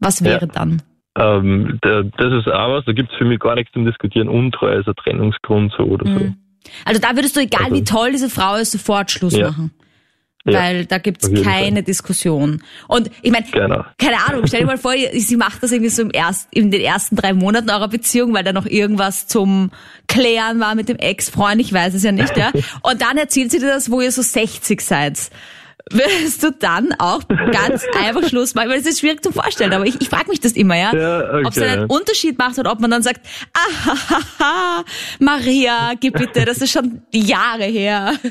Was 0.00 0.24
wäre 0.24 0.46
Ja. 0.46 0.52
dann? 0.52 0.82
Ähm, 1.16 1.78
das 1.82 2.32
ist 2.32 2.48
auch 2.48 2.72
was, 2.72 2.84
da 2.86 2.92
gibt 2.92 3.12
es 3.12 3.18
für 3.18 3.24
mich 3.24 3.38
gar 3.40 3.54
nichts 3.54 3.72
zum 3.72 3.84
Diskutieren. 3.84 4.28
Untreue 4.28 4.80
ist 4.80 4.88
ein 4.88 4.94
Trennungsgrund 4.96 5.72
so 5.76 5.84
oder 5.84 6.06
so. 6.06 6.18
Mhm. 6.18 6.36
Also 6.84 7.00
da 7.00 7.14
würdest 7.14 7.36
du, 7.36 7.40
egal 7.40 7.64
Also- 7.66 7.76
wie 7.76 7.84
toll 7.84 8.12
diese 8.12 8.30
Frau 8.30 8.56
ist, 8.56 8.72
sofort 8.72 9.10
Schluss 9.10 9.36
Ja. 9.36 9.48
machen. 9.50 9.70
Ja, 10.46 10.60
Weil 10.60 10.84
da 10.84 10.98
gibt's 10.98 11.26
keine 11.42 11.76
Fall. 11.76 11.82
Diskussion. 11.84 12.62
Und 12.86 13.10
ich 13.22 13.30
meine, 13.32 13.46
Genau. 13.50 13.82
keine 13.96 14.16
Ahnung, 14.28 14.46
stell 14.46 14.60
dir 14.60 14.66
mal 14.66 14.76
vor, 14.76 14.92
sie 15.14 15.36
macht 15.36 15.62
das 15.62 15.72
irgendwie 15.72 15.88
so 15.88 16.02
im 16.02 16.10
erst, 16.12 16.48
in 16.52 16.70
den 16.70 16.82
ersten 16.82 17.16
drei 17.16 17.32
Monaten 17.32 17.70
eurer 17.70 17.88
Beziehung, 17.88 18.34
weil 18.34 18.44
da 18.44 18.52
noch 18.52 18.66
irgendwas 18.66 19.26
zum 19.26 19.70
Klären 20.06 20.60
war 20.60 20.74
mit 20.74 20.90
dem 20.90 20.96
Ex-Freund, 20.98 21.62
ich 21.62 21.72
weiß 21.72 21.94
es 21.94 22.02
ja 22.02 22.12
nicht, 22.12 22.36
ja. 22.36 22.50
Und 22.82 23.00
dann 23.00 23.16
erzählt 23.16 23.52
sie 23.52 23.58
dir 23.58 23.68
das, 23.68 23.90
wo 23.90 24.02
ihr 24.02 24.12
so 24.12 24.20
60 24.20 24.82
seid. 24.82 25.30
Würdest 25.90 26.42
du 26.42 26.50
dann 26.50 26.94
auch 26.98 27.20
ganz 27.28 27.84
einfach 27.98 28.26
Schluss 28.28 28.54
machen? 28.54 28.70
Weil 28.70 28.78
es 28.78 28.86
ist 28.86 29.00
schwierig 29.00 29.22
zu 29.22 29.32
vorstellen, 29.32 29.72
aber 29.72 29.86
ich, 29.86 30.00
ich 30.00 30.08
frage 30.08 30.30
mich 30.30 30.40
das 30.40 30.52
immer, 30.52 30.76
ja. 30.76 30.94
Ja, 30.94 31.20
okay, 31.20 31.46
ob 31.46 31.56
es 31.56 31.62
einen. 31.62 31.90
Unterschied 31.90 32.38
macht 32.38 32.58
oder 32.58 32.72
ob 32.72 32.80
man 32.80 32.90
dann 32.90 33.02
sagt, 33.02 33.20
ah, 33.54 34.82
Maria, 35.18 35.92
gib 36.00 36.14
bitte, 36.14 36.44
das 36.44 36.58
ist 36.58 36.72
schon 36.72 37.02
Jahre 37.12 37.64
her. 37.64 38.12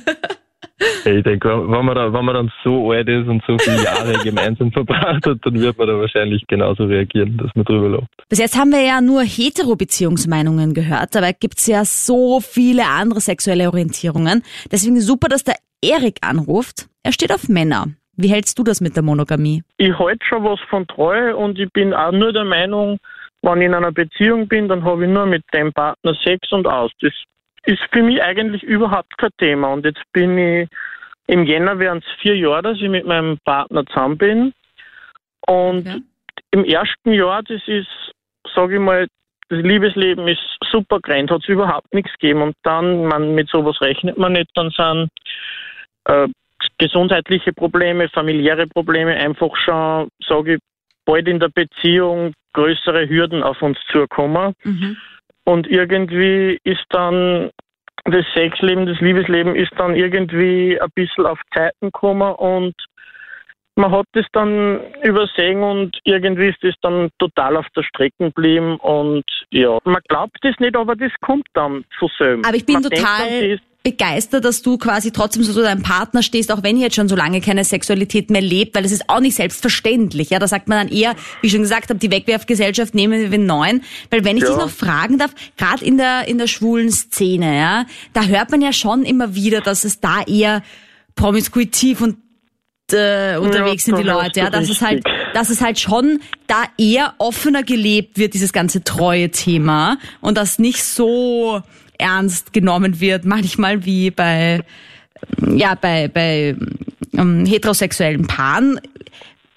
Ich 1.05 1.23
denke, 1.23 1.49
wenn 1.49 1.85
man, 1.85 1.95
da, 1.95 2.11
wenn 2.11 2.25
man 2.25 2.35
dann 2.35 2.51
so 2.63 2.91
alt 2.91 3.07
ist 3.07 3.27
und 3.27 3.41
so 3.47 3.57
viele 3.57 3.83
Jahre 3.83 4.13
gemeinsam 4.23 4.71
verbracht 4.71 5.25
hat, 5.25 5.37
dann 5.43 5.59
wird 5.59 5.77
man 5.77 5.87
da 5.87 5.97
wahrscheinlich 5.97 6.45
genauso 6.47 6.85
reagieren, 6.85 7.37
dass 7.37 7.51
man 7.55 7.63
drüber 7.63 7.89
lacht. 7.89 8.09
Bis 8.27 8.39
jetzt 8.39 8.57
haben 8.57 8.71
wir 8.71 8.81
ja 8.81 8.99
nur 8.99 9.21
hetero-Beziehungsmeinungen 9.21 10.73
gehört, 10.73 11.15
dabei 11.15 11.33
gibt's 11.33 11.67
ja 11.67 11.85
so 11.85 12.39
viele 12.41 12.85
andere 12.85 13.21
sexuelle 13.21 13.67
Orientierungen. 13.67 14.43
Deswegen 14.71 14.99
super, 14.99 15.29
dass 15.29 15.43
der 15.43 15.55
Erik 15.81 16.17
anruft. 16.21 16.87
Er 17.03 17.11
steht 17.11 17.31
auf 17.31 17.49
Männer. 17.49 17.87
Wie 18.15 18.29
hältst 18.29 18.57
du 18.59 18.63
das 18.63 18.79
mit 18.81 18.95
der 18.95 19.03
Monogamie? 19.03 19.63
ich 19.77 19.97
halte 19.97 20.25
schon 20.25 20.43
was 20.43 20.59
von 20.69 20.85
Treue 20.87 21.35
und 21.35 21.57
ich 21.59 21.69
bin 21.73 21.93
auch 21.93 22.11
nur 22.11 22.31
der 22.31 22.45
Meinung, 22.45 22.97
wenn 23.41 23.59
ich 23.61 23.65
in 23.65 23.73
einer 23.73 23.91
Beziehung 23.91 24.47
bin, 24.47 24.67
dann 24.69 24.83
habe 24.83 25.03
ich 25.05 25.09
nur 25.11 25.25
mit 25.25 25.43
dem 25.53 25.73
Partner 25.73 26.15
Sex 26.23 26.51
und 26.51 26.65
aus. 26.67 26.91
Das 27.01 27.11
ist 27.65 27.81
für 27.91 28.03
mich 28.03 28.21
eigentlich 28.21 28.63
überhaupt 28.63 29.17
kein 29.17 29.31
Thema. 29.37 29.73
Und 29.73 29.83
jetzt 29.85 30.01
bin 30.13 30.37
ich, 30.37 30.69
im 31.27 31.45
Jänner 31.45 31.77
wären 31.79 31.97
es 31.97 32.05
vier 32.21 32.37
Jahre, 32.37 32.61
dass 32.61 32.77
ich 32.77 32.89
mit 32.89 33.05
meinem 33.05 33.37
Partner 33.43 33.85
zusammen 33.87 34.17
bin. 34.17 34.53
Und 35.47 35.79
Okay. 35.87 36.01
im 36.51 36.63
ersten 36.63 37.11
Jahr, 37.13 37.43
das 37.43 37.61
ist, 37.67 37.87
sage 38.55 38.75
ich 38.75 38.79
mal, 38.79 39.07
das 39.49 39.59
Liebesleben 39.59 40.27
ist 40.27 40.39
super 40.71 40.99
grend, 41.01 41.31
hat 41.31 41.41
es 41.41 41.49
überhaupt 41.49 41.93
nichts 41.93 42.11
gegeben. 42.13 42.41
Und 42.43 42.55
dann, 42.63 43.05
man, 43.05 43.35
mit 43.35 43.49
sowas 43.49 43.79
rechnet 43.81 44.17
man 44.17 44.33
nicht, 44.33 44.49
dann 44.55 44.69
sind 44.69 45.09
äh, 46.05 46.27
gesundheitliche 46.77 47.53
Probleme, 47.53 48.09
familiäre 48.09 48.67
Probleme 48.67 49.15
einfach 49.15 49.55
schon, 49.57 50.09
sage 50.25 50.55
ich, 50.55 50.59
bald 51.05 51.27
in 51.27 51.39
der 51.39 51.49
Beziehung 51.49 52.33
größere 52.53 53.09
Hürden 53.09 53.43
auf 53.43 53.61
uns 53.61 53.77
zukommen. 53.91 54.53
Mhm. 54.63 54.97
Und 55.45 55.67
irgendwie 55.67 56.59
ist 56.63 56.85
dann 56.89 57.51
das 58.05 58.25
Sexleben, 58.33 58.85
das 58.85 58.99
Liebesleben 58.99 59.55
ist 59.55 59.71
dann 59.77 59.95
irgendwie 59.95 60.79
ein 60.79 60.89
bisschen 60.95 61.25
auf 61.25 61.39
Zeiten 61.53 61.87
gekommen 61.87 62.33
und 62.35 62.73
man 63.75 63.91
hat 63.91 64.05
das 64.11 64.25
dann 64.33 64.81
übersehen 65.03 65.63
und 65.63 65.97
irgendwie 66.03 66.49
ist 66.49 66.63
das 66.63 66.75
dann 66.81 67.09
total 67.17 67.57
auf 67.57 67.65
der 67.75 67.83
Strecke 67.83 68.15
geblieben 68.19 68.77
und 68.77 69.23
ja, 69.51 69.79
man 69.83 70.01
glaubt 70.07 70.37
es 70.43 70.59
nicht, 70.59 70.75
aber 70.75 70.95
das 70.95 71.11
kommt 71.21 71.47
dann 71.53 71.83
zu 71.97 72.07
selber. 72.17 72.47
Aber 72.47 72.55
ich 72.55 72.65
bin 72.65 72.73
man 72.73 72.83
denkt 72.83 72.97
total 72.99 73.49
das- 73.49 73.72
begeistert, 73.83 74.45
dass 74.45 74.61
du 74.61 74.77
quasi 74.77 75.11
trotzdem 75.11 75.43
so 75.43 75.51
zu 75.51 75.61
deinem 75.61 75.83
Partner 75.83 76.23
stehst, 76.23 76.51
auch 76.53 76.63
wenn 76.63 76.77
ihr 76.77 76.83
jetzt 76.83 76.95
schon 76.95 77.09
so 77.09 77.17
lange 77.17 77.41
keine 77.41 77.65
Sexualität 77.65 78.29
mehr 78.29 78.41
lebt, 78.41 78.75
weil 78.75 78.83
das 78.83 78.93
ist 78.93 79.09
auch 79.09 79.19
nicht 79.19 79.35
selbstverständlich. 79.35 80.29
Ja, 80.29 80.39
da 80.39 80.47
sagt 80.47 80.69
man 80.69 80.87
dann 80.87 80.95
eher, 80.95 81.15
wie 81.41 81.47
ich 81.47 81.51
schon 81.53 81.61
gesagt 81.61 81.89
habe, 81.89 81.99
die 81.99 82.09
Wegwerfgesellschaft 82.09 82.95
nehmen 82.95 83.19
wir 83.19 83.29
den 83.29 83.45
neuen. 83.45 83.83
Weil 84.09 84.23
wenn 84.23 84.37
ich 84.37 84.43
Ja. 84.43 84.49
dich 84.49 84.57
noch 84.57 84.69
fragen 84.69 85.17
darf, 85.17 85.35
gerade 85.57 85.83
in 85.83 85.97
der 85.97 86.27
in 86.29 86.37
der 86.37 86.47
schwulen 86.47 86.91
Szene, 86.91 87.57
ja, 87.57 87.85
da 88.13 88.23
hört 88.23 88.51
man 88.51 88.61
ja 88.61 88.71
schon 88.71 89.03
immer 89.03 89.35
wieder, 89.35 89.59
dass 89.59 89.83
es 89.83 89.99
da 89.99 90.21
eher 90.23 90.63
promiskuitiv 91.15 91.99
und 92.01 92.17
äh, 92.91 93.37
unterwegs 93.37 93.85
sind 93.85 93.97
die 93.97 94.03
Leute, 94.03 94.39
ja, 94.41 94.49
dass 94.49 94.69
es 94.69 94.81
halt, 94.81 95.03
dass 95.33 95.49
es 95.49 95.61
halt 95.61 95.79
schon 95.79 96.19
da 96.47 96.63
eher 96.77 97.15
offener 97.17 97.63
gelebt 97.63 98.17
wird, 98.17 98.33
dieses 98.33 98.53
ganze 98.53 98.83
treue 98.83 99.29
Thema 99.31 99.97
und 100.21 100.37
das 100.37 100.59
nicht 100.59 100.83
so 100.83 101.61
ernst 101.97 102.53
genommen 102.53 102.99
wird, 102.99 103.25
manchmal 103.25 103.85
wie 103.85 104.11
bei, 104.11 104.61
ja, 105.45 105.75
bei, 105.75 106.07
bei 106.07 106.55
ähm, 107.17 107.45
heterosexuellen 107.45 108.27
Paaren. 108.27 108.79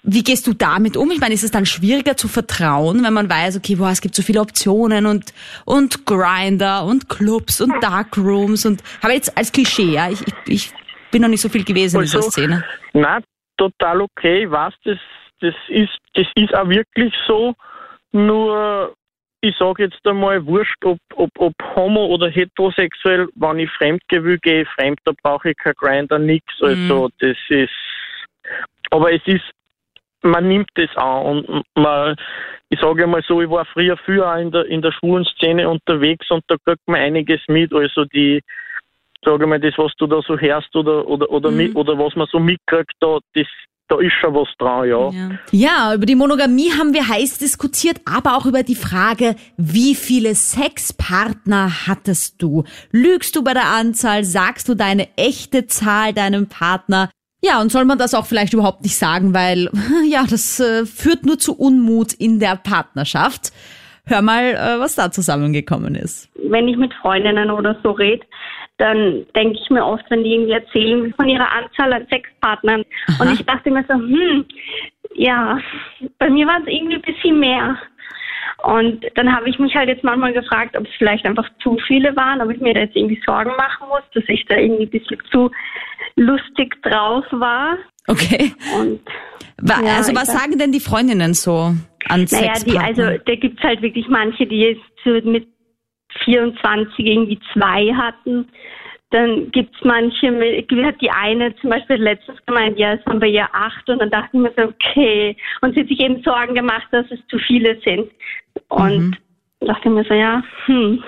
Wie 0.02 0.22
gehst 0.22 0.46
du 0.46 0.52
damit 0.52 0.96
um? 0.96 1.10
Ich 1.10 1.20
meine, 1.20 1.34
ist 1.34 1.42
es 1.42 1.50
dann 1.50 1.66
schwieriger 1.66 2.16
zu 2.16 2.28
vertrauen, 2.28 3.02
wenn 3.02 3.12
man 3.12 3.28
weiß, 3.28 3.56
okay, 3.56 3.74
boah, 3.74 3.90
es 3.90 4.00
gibt 4.00 4.14
so 4.14 4.22
viele 4.22 4.40
Optionen 4.40 5.04
und, 5.04 5.34
und 5.64 6.06
Grinder 6.06 6.84
und 6.84 7.08
Clubs 7.08 7.60
und 7.60 7.72
Darkrooms 7.82 8.66
und, 8.66 8.84
aber 9.02 9.14
jetzt 9.14 9.36
als 9.36 9.50
Klischee, 9.50 9.94
ja, 9.94 10.08
ich, 10.08 10.20
ich, 10.22 10.34
ich 10.46 10.72
bin 11.10 11.22
noch 11.22 11.28
nicht 11.28 11.40
so 11.40 11.48
viel 11.48 11.64
gewesen 11.64 11.96
in 11.96 12.02
dieser 12.02 12.18
Also, 12.18 12.30
Szene. 12.30 12.64
Nein, 12.92 13.24
total 13.56 14.02
okay. 14.02 14.48
Weiß, 14.48 14.74
das, 14.84 14.98
das, 15.40 15.54
ist, 15.68 15.98
das 16.14 16.26
ist 16.36 16.54
auch 16.54 16.68
wirklich 16.68 17.12
so. 17.26 17.54
Nur, 18.12 18.94
ich 19.40 19.56
sage 19.56 19.84
jetzt 19.84 20.04
einmal, 20.06 20.44
wurscht, 20.46 20.84
ob, 20.84 20.98
ob, 21.14 21.30
ob 21.38 21.54
homo 21.74 22.06
oder 22.06 22.28
heterosexuell, 22.28 23.28
wenn 23.34 23.58
ich 23.58 23.70
fremd 23.72 24.02
will, 24.10 24.38
gehe 24.38 24.64
fremd, 24.66 24.98
da 25.04 25.12
brauche 25.22 25.50
ich 25.50 25.56
kein 25.56 25.74
Grinder, 25.74 26.18
nix. 26.18 26.44
Also, 26.60 27.10
das 27.18 27.36
ist. 27.48 27.70
Aber 28.90 29.12
es 29.12 29.22
ist, 29.26 29.44
man 30.22 30.48
nimmt 30.48 30.70
das 30.74 30.94
an 30.96 31.44
und 31.44 31.64
man, 31.74 32.16
ich 32.70 32.80
sage 32.80 33.06
mal 33.06 33.22
so, 33.26 33.42
ich 33.42 33.50
war 33.50 33.64
früher 33.66 33.96
früher 33.96 34.36
in 34.36 34.50
der, 34.50 34.64
in 34.66 34.82
der 34.82 34.92
schwulen 34.92 35.24
Szene 35.24 35.68
unterwegs 35.68 36.30
und 36.30 36.44
da 36.48 36.56
kriegt 36.64 36.86
man 36.86 37.00
einiges 37.00 37.40
mit. 37.48 37.72
Also 37.72 38.04
die, 38.06 38.42
sage 39.24 39.46
mal, 39.46 39.60
das, 39.60 39.76
was 39.76 39.92
du 39.98 40.06
da 40.06 40.20
so 40.22 40.38
hörst 40.38 40.74
oder, 40.74 41.06
oder, 41.06 41.30
oder, 41.30 41.50
Mhm. 41.50 41.56
mit, 41.56 41.76
oder 41.76 41.98
was 41.98 42.14
man 42.16 42.26
so 42.30 42.38
mitkriegt, 42.38 42.92
da, 43.00 43.18
das, 43.34 43.46
da 43.88 44.00
ist 44.00 44.12
schon 44.20 44.34
was 44.34 44.48
dran, 44.58 44.88
ja. 44.88 45.10
Ja. 45.10 45.30
ja, 45.52 45.94
über 45.94 46.06
die 46.06 46.16
Monogamie 46.16 46.72
haben 46.72 46.92
wir 46.92 47.08
heiß 47.08 47.38
diskutiert, 47.38 48.00
aber 48.04 48.36
auch 48.36 48.46
über 48.46 48.62
die 48.62 48.74
Frage, 48.74 49.36
wie 49.56 49.94
viele 49.94 50.34
Sexpartner 50.34 51.86
hattest 51.86 52.42
du? 52.42 52.64
Lügst 52.90 53.36
du 53.36 53.44
bei 53.44 53.54
der 53.54 53.66
Anzahl? 53.66 54.24
Sagst 54.24 54.68
du 54.68 54.74
deine 54.74 55.08
echte 55.16 55.66
Zahl 55.66 56.12
deinem 56.12 56.48
Partner? 56.48 57.10
Ja, 57.42 57.60
und 57.60 57.70
soll 57.70 57.84
man 57.84 57.98
das 57.98 58.14
auch 58.14 58.26
vielleicht 58.26 58.54
überhaupt 58.54 58.82
nicht 58.82 58.96
sagen, 58.96 59.34
weil 59.34 59.70
ja, 60.10 60.24
das 60.28 60.58
äh, 60.58 60.84
führt 60.84 61.24
nur 61.24 61.38
zu 61.38 61.56
Unmut 61.56 62.12
in 62.12 62.40
der 62.40 62.56
Partnerschaft. 62.56 63.52
Hör 64.04 64.22
mal, 64.22 64.54
äh, 64.54 64.80
was 64.80 64.94
da 64.94 65.10
zusammengekommen 65.10 65.94
ist. 65.94 66.28
wenn 66.48 66.68
ich 66.68 66.76
mit 66.76 66.94
Freundinnen 66.94 67.50
oder 67.50 67.76
so 67.82 67.90
rede, 67.90 68.24
dann 68.78 69.25
denke 69.35 69.59
ich 69.62 69.71
mir 69.71 69.85
oft, 69.85 70.04
wenn 70.11 70.23
die 70.25 70.35
irgendwie 70.35 70.52
erzählen 70.52 71.12
von 71.14 71.28
ihrer 71.28 71.50
Anzahl 71.50 71.92
an 71.92 72.06
Sexpartnern. 72.09 72.85
Und 73.18 73.33
ich 73.33 73.45
dachte 73.47 73.71
mir 73.71 73.85
so, 73.88 73.95
hm, 73.95 74.45
ja, 75.14 75.59
bei 76.18 76.28
mir 76.28 76.47
waren 76.47 76.62
es 76.66 76.68
irgendwie 76.73 76.97
ein 76.97 77.02
bisschen 77.02 77.38
mehr. 77.40 77.78
Und 78.64 79.04
dann 79.14 79.35
habe 79.35 79.49
ich 79.49 79.59
mich 79.59 79.75
halt 79.75 79.88
jetzt 79.88 80.04
manchmal 80.04 80.33
gefragt, 80.33 80.76
ob 80.76 80.85
es 80.85 80.92
vielleicht 80.99 81.25
einfach 81.26 81.49
zu 81.62 81.78
viele 81.87 82.14
waren, 82.16 82.40
ob 82.40 82.50
ich 82.50 82.61
mir 82.61 82.75
da 82.75 82.80
jetzt 82.80 82.97
irgendwie 82.97 83.21
Sorgen 83.25 83.50
machen 83.56 83.88
muss, 83.88 84.02
dass 84.14 84.25
ich 84.28 84.45
da 84.47 84.56
irgendwie 84.56 84.85
ein 84.85 84.90
bisschen 84.90 85.18
zu 85.30 85.50
lustig 86.16 86.80
drauf 86.83 87.25
war. 87.30 87.76
Okay. 88.09 88.52
Und 88.78 89.00
Ja, 89.66 89.97
also 89.97 90.14
was 90.14 90.26
sag- 90.28 90.40
sagen 90.40 90.59
denn 90.59 90.73
die 90.73 90.80
Freundinnen 90.80 91.35
so 91.35 91.52
an 91.54 91.76
Naja, 92.09 92.25
die, 92.25 92.26
Sexpartnern? 92.26 92.85
also 92.85 93.23
da 93.25 93.35
gibt's 93.35 93.62
halt 93.62 93.83
wirklich 93.83 94.06
manche, 94.09 94.47
die 94.47 94.61
jetzt 94.61 95.25
mit 95.26 95.47
24 96.25 97.04
irgendwie 97.04 97.38
zwei 97.52 97.92
hatten. 97.94 98.49
Dann 99.11 99.50
gibt's 99.52 99.78
manche, 99.85 100.30
mit, 100.30 100.68
hat 100.85 101.00
die 101.00 101.11
eine 101.11 101.54
zum 101.56 101.70
Beispiel 101.70 101.96
letztens 101.96 102.44
gemeint, 102.44 102.78
ja, 102.78 102.94
es 102.94 103.06
waren 103.06 103.20
bei 103.20 103.28
ihr 103.28 103.49
acht 103.52 103.88
und 103.88 104.00
dann 104.00 104.11
dachte 104.11 104.30
ich 104.32 104.40
mir 104.40 104.52
so, 104.56 104.64
okay. 104.64 105.37
Und 105.61 105.75
sie 105.75 105.82
hat 105.82 105.88
sich 105.88 106.00
eben 106.00 106.23
Sorgen 106.23 106.54
gemacht, 106.54 106.88
dass 106.90 107.06
es 107.11 107.20
zu 107.28 107.38
viele 107.38 107.78
sind. 107.85 108.11
Und 108.68 109.16
dachte 109.61 109.90
mir 109.90 110.04
so, 110.04 110.14
ja, 110.14 110.42
hm. 110.66 111.02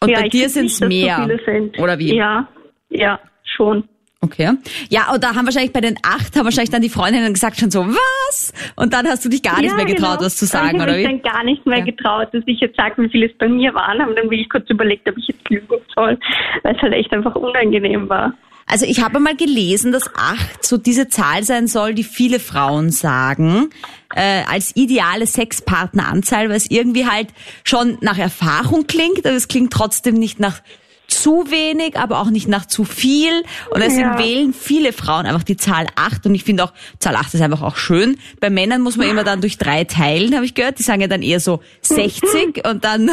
und 0.00 0.10
ja, 0.10 0.20
bei 0.20 0.28
dir 0.28 0.48
find 0.48 0.70
sind 0.70 0.88
nicht, 0.88 1.02
es 1.02 1.06
mehr, 1.06 1.16
Zu 1.16 1.22
viele 1.22 1.44
sind. 1.44 1.78
oder 1.80 1.98
wie? 1.98 2.14
Ja, 2.14 2.48
ja, 2.90 3.20
schon. 3.44 3.88
Okay. 4.20 4.50
Ja, 4.88 5.12
und 5.12 5.22
da 5.22 5.36
haben 5.36 5.44
wahrscheinlich 5.46 5.72
bei 5.72 5.80
den 5.80 5.96
acht, 6.02 6.34
haben 6.36 6.44
wahrscheinlich 6.44 6.70
dann 6.70 6.82
die 6.82 6.88
Freundinnen 6.88 7.32
gesagt 7.32 7.60
schon 7.60 7.70
so, 7.70 7.86
was? 7.86 8.52
Und 8.74 8.92
dann 8.92 9.06
hast 9.06 9.24
du 9.24 9.28
dich 9.28 9.42
gar 9.44 9.60
nicht 9.60 9.70
ja, 9.70 9.76
mehr 9.76 9.84
getraut, 9.84 10.18
genau. 10.18 10.26
was 10.26 10.36
zu 10.36 10.46
sagen, 10.46 10.66
ich 10.66 10.72
habe 10.74 10.82
oder 10.82 10.92
mich 10.98 11.08
wie? 11.08 11.22
dann 11.22 11.22
gar 11.22 11.44
nicht 11.44 11.64
mehr 11.66 11.78
Ja. 11.78 11.84
getraut, 11.84 12.28
dass 12.32 12.42
ich 12.46 12.58
jetzt 12.58 12.76
sage, 12.76 13.00
wie 13.00 13.08
viele 13.08 13.26
es 13.26 13.38
bei 13.38 13.48
mir 13.48 13.72
waren. 13.74 14.02
Habe 14.02 14.14
dann 14.14 14.24
wirklich 14.24 14.48
kurz 14.50 14.68
überlegt, 14.70 15.08
ob 15.08 15.16
ich 15.18 15.28
jetzt 15.28 15.48
lügen 15.48 15.68
soll, 15.94 16.18
weil 16.64 16.74
es 16.74 16.82
halt 16.82 16.94
echt 16.94 17.12
einfach 17.12 17.36
unangenehm 17.36 18.08
war. 18.08 18.34
Also 18.66 18.86
ich 18.86 19.02
habe 19.02 19.20
mal 19.20 19.36
gelesen, 19.36 19.92
dass 19.92 20.14
acht 20.14 20.66
so 20.66 20.76
diese 20.76 21.08
Zahl 21.08 21.42
sein 21.44 21.68
soll, 21.68 21.94
die 21.94 22.04
viele 22.04 22.38
Frauen 22.40 22.90
sagen, 22.90 23.70
äh, 24.14 24.42
als 24.50 24.76
ideale 24.76 25.26
Sexpartneranzahl, 25.26 26.48
weil 26.48 26.56
es 26.56 26.70
irgendwie 26.70 27.06
halt 27.06 27.28
schon 27.64 27.98
nach 28.00 28.18
Erfahrung 28.18 28.86
klingt, 28.86 29.24
aber 29.24 29.36
es 29.36 29.48
klingt 29.48 29.72
trotzdem 29.72 30.16
nicht 30.16 30.38
nach 30.40 30.60
zu 31.08 31.50
wenig, 31.50 31.98
aber 31.98 32.20
auch 32.20 32.30
nicht 32.30 32.46
nach 32.48 32.66
zu 32.66 32.84
viel. 32.84 33.32
Und 33.70 33.82
deswegen 33.82 34.08
Ja. 34.10 34.18
wählen 34.18 34.52
viele 34.52 34.92
Frauen 34.92 35.26
einfach 35.26 35.42
die 35.42 35.56
Zahl 35.56 35.86
acht. 35.96 36.24
Und 36.26 36.34
ich 36.34 36.44
finde 36.44 36.64
auch, 36.64 36.72
Zahl 37.00 37.16
acht 37.16 37.32
ist 37.34 37.40
einfach 37.40 37.62
auch 37.62 37.76
schön. 37.76 38.18
Bei 38.40 38.50
Männern 38.50 38.82
muss 38.82 38.96
man 38.96 39.08
immer 39.08 39.24
dann 39.24 39.40
durch 39.40 39.58
drei 39.58 39.84
teilen, 39.84 40.34
habe 40.36 40.44
ich 40.44 40.54
gehört. 40.54 40.78
Die 40.78 40.82
sagen 40.82 41.00
ja 41.00 41.06
dann 41.08 41.22
eher 41.22 41.40
so 41.40 41.60
60 41.80 42.64
und 42.68 42.84
dann 42.84 43.10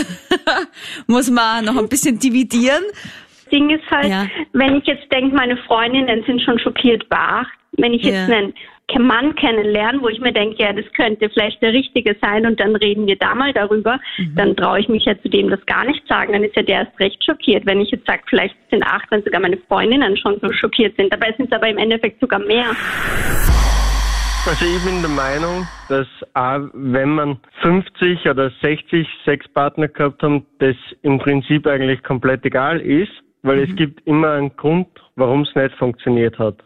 muss 1.08 1.30
man 1.32 1.66
noch 1.66 1.78
ein 1.78 1.90
bisschen 1.90 2.20
dividieren. 2.20 2.84
Ding 3.52 3.70
ist 3.70 3.90
halt, 3.90 4.10
Ja. 4.10 4.28
wenn 4.54 4.76
ich 4.78 4.86
jetzt 4.86 5.12
denke, 5.12 5.36
meine 5.36 5.58
Freundinnen 5.58 6.24
sind 6.26 6.42
schon 6.42 6.60
schockiert 6.60 7.08
bei 7.10 7.18
acht, 7.18 7.52
wenn 7.78 7.94
ich 7.94 8.04
jetzt 8.04 8.28
Ja. 8.30 8.36
einen 8.36 8.54
Mann 9.00 9.36
kennenlerne, 9.36 10.02
wo 10.02 10.08
ich 10.08 10.20
mir 10.20 10.32
denke, 10.32 10.62
ja, 10.62 10.72
das 10.72 10.86
könnte 10.94 11.30
vielleicht 11.30 11.62
der 11.62 11.74
Richtige 11.74 12.16
sein 12.22 12.46
und 12.46 12.60
dann 12.60 12.76
reden 12.76 13.08
wir 13.08 13.18
da 13.18 13.36
mal 13.36 13.52
darüber, 13.52 14.00
Mhm. 14.18 14.36
dann 14.36 14.56
traue 14.56 14.80
ich 14.80 14.88
mich 14.88 15.06
ja 15.06 15.20
zu 15.22 15.30
dem 15.30 15.50
das 15.50 15.66
gar 15.66 15.86
nicht 15.86 16.08
sagen, 16.08 16.34
dann 16.34 16.44
ist 16.44 16.56
ja 16.56 16.62
der 16.62 16.86
erst 16.86 17.00
recht 17.00 17.24
schockiert. 17.24 17.66
Wenn 17.66 17.82
ich 17.82 17.92
jetzt 17.92 18.06
sage, 18.08 18.22
vielleicht 18.28 18.56
sind 18.70 18.84
acht, 18.84 19.10
wenn 19.12 19.24
sogar 19.24 19.42
meine 19.42 19.58
Freundinnen 19.68 20.16
schon 20.18 20.40
so 20.42 20.52
schockiert 20.52 20.96
sind, 20.98 21.12
dabei 21.12 21.34
sind 21.36 21.52
es 21.52 21.52
aber 21.52 21.68
im 21.68 21.78
Endeffekt 21.78 22.20
sogar 22.20 22.40
mehr. 22.40 22.68
Also 24.48 24.64
ich 24.64 24.84
bin 24.84 25.02
der 25.02 25.10
Meinung, 25.10 25.68
dass 25.90 26.08
auch 26.36 26.70
wenn 26.74 27.10
man 27.16 27.40
50 27.62 28.30
oder 28.30 28.52
60 28.62 29.08
Sexpartner 29.26 29.88
gehabt 29.88 30.22
haben, 30.22 30.46
das 30.60 30.76
im 31.02 31.18
Prinzip 31.18 31.66
eigentlich 31.66 32.04
komplett 32.04 32.46
egal 32.46 32.80
ist, 32.80 33.12
weil 33.42 33.60
es 33.60 33.76
gibt 33.76 34.06
immer 34.06 34.34
einen 34.34 34.56
Grund, 34.56 34.88
warum 35.16 35.42
es 35.42 35.56
nicht 35.56 35.76
funktioniert 35.78 36.38
hat. 36.38 36.58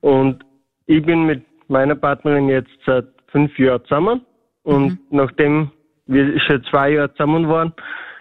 Und 0.00 0.44
ich 0.88 1.02
bin 1.04 1.26
mit 1.26 1.42
meiner 1.68 1.94
Partnerin 1.94 2.48
jetzt 2.48 2.70
seit 2.84 3.06
fünf 3.30 3.56
Jahren 3.58 3.84
zusammen 3.84 4.22
und 4.62 4.98
nachdem 5.10 5.70
wir 6.06 6.40
schon 6.40 6.64
zwei 6.70 6.92
Jahre 6.92 7.12
zusammen 7.12 7.48
waren, 7.48 7.72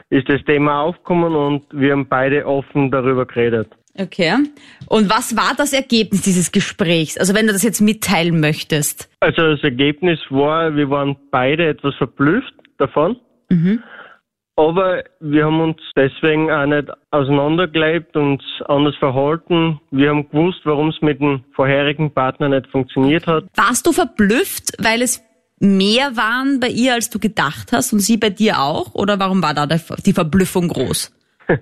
ist 0.09 0.29
das 0.29 0.43
Thema 0.45 0.81
aufgekommen 0.81 1.33
und 1.33 1.63
wir 1.71 1.93
haben 1.93 2.07
beide 2.07 2.45
offen 2.45 2.91
darüber 2.91 3.25
geredet. 3.25 3.69
Okay. 3.99 4.35
Und 4.87 5.09
was 5.09 5.35
war 5.35 5.53
das 5.57 5.73
Ergebnis 5.73 6.21
dieses 6.21 6.51
Gesprächs? 6.51 7.17
Also 7.17 7.33
wenn 7.33 7.47
du 7.47 7.53
das 7.53 7.63
jetzt 7.63 7.81
mitteilen 7.81 8.39
möchtest. 8.39 9.09
Also 9.21 9.41
das 9.41 9.63
Ergebnis 9.63 10.19
war, 10.29 10.75
wir 10.75 10.89
waren 10.89 11.15
beide 11.31 11.67
etwas 11.67 11.95
verblüfft 11.95 12.53
davon. 12.77 13.17
Aber 14.57 15.03
wir 15.19 15.45
haben 15.45 15.61
uns 15.61 15.77
deswegen 15.95 16.51
auch 16.51 16.65
nicht 16.65 16.89
auseinandergelebt 17.11 18.17
und 18.17 18.41
anders 18.67 18.95
verhalten. 18.95 19.79
Wir 19.91 20.09
haben 20.09 20.27
gewusst, 20.29 20.61
warum 20.63 20.89
es 20.89 20.99
mit 21.01 21.19
dem 21.19 21.43
vorherigen 21.53 22.11
Partner 22.11 22.49
nicht 22.49 22.67
funktioniert 22.67 23.27
hat. 23.27 23.45
Warst 23.55 23.85
du 23.85 23.91
verblüfft, 23.91 24.73
weil 24.79 25.03
es 25.03 25.23
mehr 25.59 26.17
waren 26.17 26.59
bei 26.59 26.69
ihr, 26.69 26.93
als 26.93 27.11
du 27.11 27.19
gedacht 27.19 27.71
hast 27.71 27.93
und 27.93 27.99
sie 27.99 28.17
bei 28.17 28.31
dir 28.31 28.59
auch? 28.59 28.95
Oder 28.95 29.19
warum 29.19 29.43
war 29.43 29.53
da 29.53 29.67
die 29.67 30.13
Verblüffung 30.13 30.67
groß? 30.67 31.13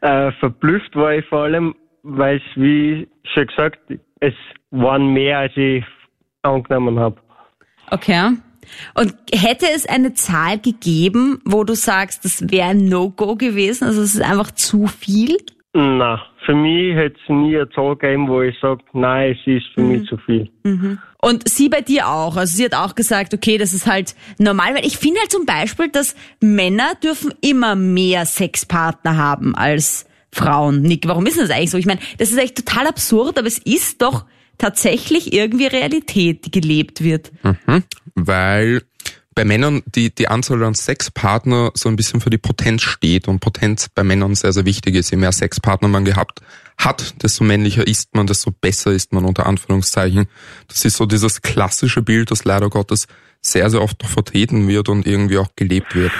Äh, 0.00 0.32
verblüfft 0.32 0.94
war 0.96 1.14
ich 1.14 1.24
vor 1.28 1.44
allem, 1.44 1.74
weil 2.02 2.36
es, 2.36 2.42
wie 2.56 3.08
schon 3.32 3.46
gesagt, 3.46 3.78
es 4.20 4.34
waren 4.70 5.14
mehr, 5.14 5.38
als 5.38 5.52
ich 5.56 5.82
angenommen 6.42 6.98
habe. 6.98 7.16
Okay. 7.90 8.32
Und 8.94 9.14
hätte 9.32 9.66
es 9.74 9.86
eine 9.86 10.14
Zahl 10.14 10.58
gegeben, 10.58 11.40
wo 11.44 11.64
du 11.64 11.74
sagst, 11.74 12.24
das 12.24 12.50
wäre 12.50 12.70
ein 12.70 12.86
No-Go 12.86 13.36
gewesen? 13.36 13.84
Also 13.84 14.02
es 14.02 14.14
ist 14.14 14.22
einfach 14.22 14.50
zu 14.52 14.86
viel? 14.86 15.38
Nein, 15.72 16.20
für 16.46 16.54
mich 16.54 16.94
hätte 16.94 17.16
es 17.20 17.28
nie 17.28 17.56
eine 17.56 17.68
Zahl 17.70 17.96
gegeben, 17.96 18.28
wo 18.28 18.42
ich 18.42 18.54
sage, 18.60 18.82
nein, 18.92 19.32
es 19.32 19.46
ist 19.46 19.66
für 19.74 19.80
mich 19.80 20.08
zu 20.08 20.16
viel. 20.18 20.48
Und 21.20 21.48
sie 21.48 21.68
bei 21.68 21.80
dir 21.80 22.08
auch. 22.08 22.36
Also 22.36 22.56
sie 22.56 22.64
hat 22.64 22.74
auch 22.74 22.94
gesagt, 22.94 23.34
okay, 23.34 23.58
das 23.58 23.72
ist 23.72 23.86
halt 23.86 24.14
normal, 24.38 24.74
weil 24.74 24.86
ich 24.86 24.98
finde 24.98 25.20
halt 25.20 25.32
zum 25.32 25.46
Beispiel, 25.46 25.88
dass 25.88 26.14
Männer 26.40 26.92
dürfen 27.02 27.32
immer 27.40 27.74
mehr 27.74 28.24
Sexpartner 28.26 29.16
haben 29.16 29.54
als 29.54 30.06
Frauen. 30.30 30.82
Nick, 30.82 31.08
warum 31.08 31.26
ist 31.26 31.40
das 31.40 31.50
eigentlich 31.50 31.70
so? 31.70 31.78
Ich 31.78 31.86
meine, 31.86 32.00
das 32.18 32.30
ist 32.30 32.38
echt 32.38 32.56
total 32.56 32.86
absurd, 32.86 33.38
aber 33.38 33.48
es 33.48 33.58
ist 33.58 34.02
doch 34.02 34.26
tatsächlich 34.58 35.32
irgendwie 35.32 35.66
Realität, 35.66 36.46
die 36.46 36.50
gelebt 36.50 37.02
wird. 37.02 37.32
Mhm. 37.42 37.84
Weil 38.14 38.82
bei 39.34 39.44
Männern 39.44 39.82
die, 39.86 40.14
die 40.14 40.28
Anzahl 40.28 40.62
an 40.62 40.74
Sexpartner 40.74 41.72
so 41.74 41.88
ein 41.88 41.96
bisschen 41.96 42.20
für 42.20 42.30
die 42.30 42.38
Potenz 42.38 42.82
steht 42.82 43.26
und 43.26 43.40
Potenz 43.40 43.88
bei 43.88 44.04
Männern 44.04 44.34
sehr, 44.34 44.52
sehr 44.52 44.64
wichtig 44.64 44.94
ist. 44.94 45.10
Je 45.10 45.16
mehr 45.16 45.32
Sexpartner 45.32 45.88
man 45.88 46.04
gehabt 46.04 46.40
hat, 46.78 47.22
desto 47.22 47.44
männlicher 47.44 47.86
ist 47.86 48.14
man, 48.14 48.26
desto 48.26 48.50
besser 48.52 48.92
ist 48.92 49.12
man 49.12 49.24
unter 49.24 49.46
Anführungszeichen. 49.46 50.26
Das 50.68 50.84
ist 50.84 50.96
so 50.96 51.06
dieses 51.06 51.42
klassische 51.42 52.02
Bild, 52.02 52.30
das 52.30 52.44
leider 52.44 52.70
Gottes 52.70 53.06
sehr, 53.40 53.68
sehr 53.70 53.82
oft 53.82 54.00
noch 54.02 54.08
vertreten 54.08 54.68
wird 54.68 54.88
und 54.88 55.06
irgendwie 55.06 55.38
auch 55.38 55.48
gelebt 55.56 55.94
wird. 55.94 56.12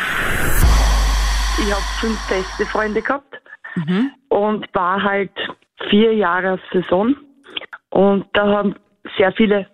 Ich 1.58 1.72
habe 1.72 1.84
fünf 2.00 2.18
beste 2.28 2.66
Freunde 2.66 3.00
gehabt 3.00 3.40
und 4.28 4.66
war 4.74 5.02
halt 5.02 5.32
vier 5.88 6.14
Jahre 6.14 6.60
Saison. 6.72 7.14
Und 7.90 8.26
da 8.32 8.46
haben 8.46 8.74
sehr 9.16 9.32
viele 9.32 9.68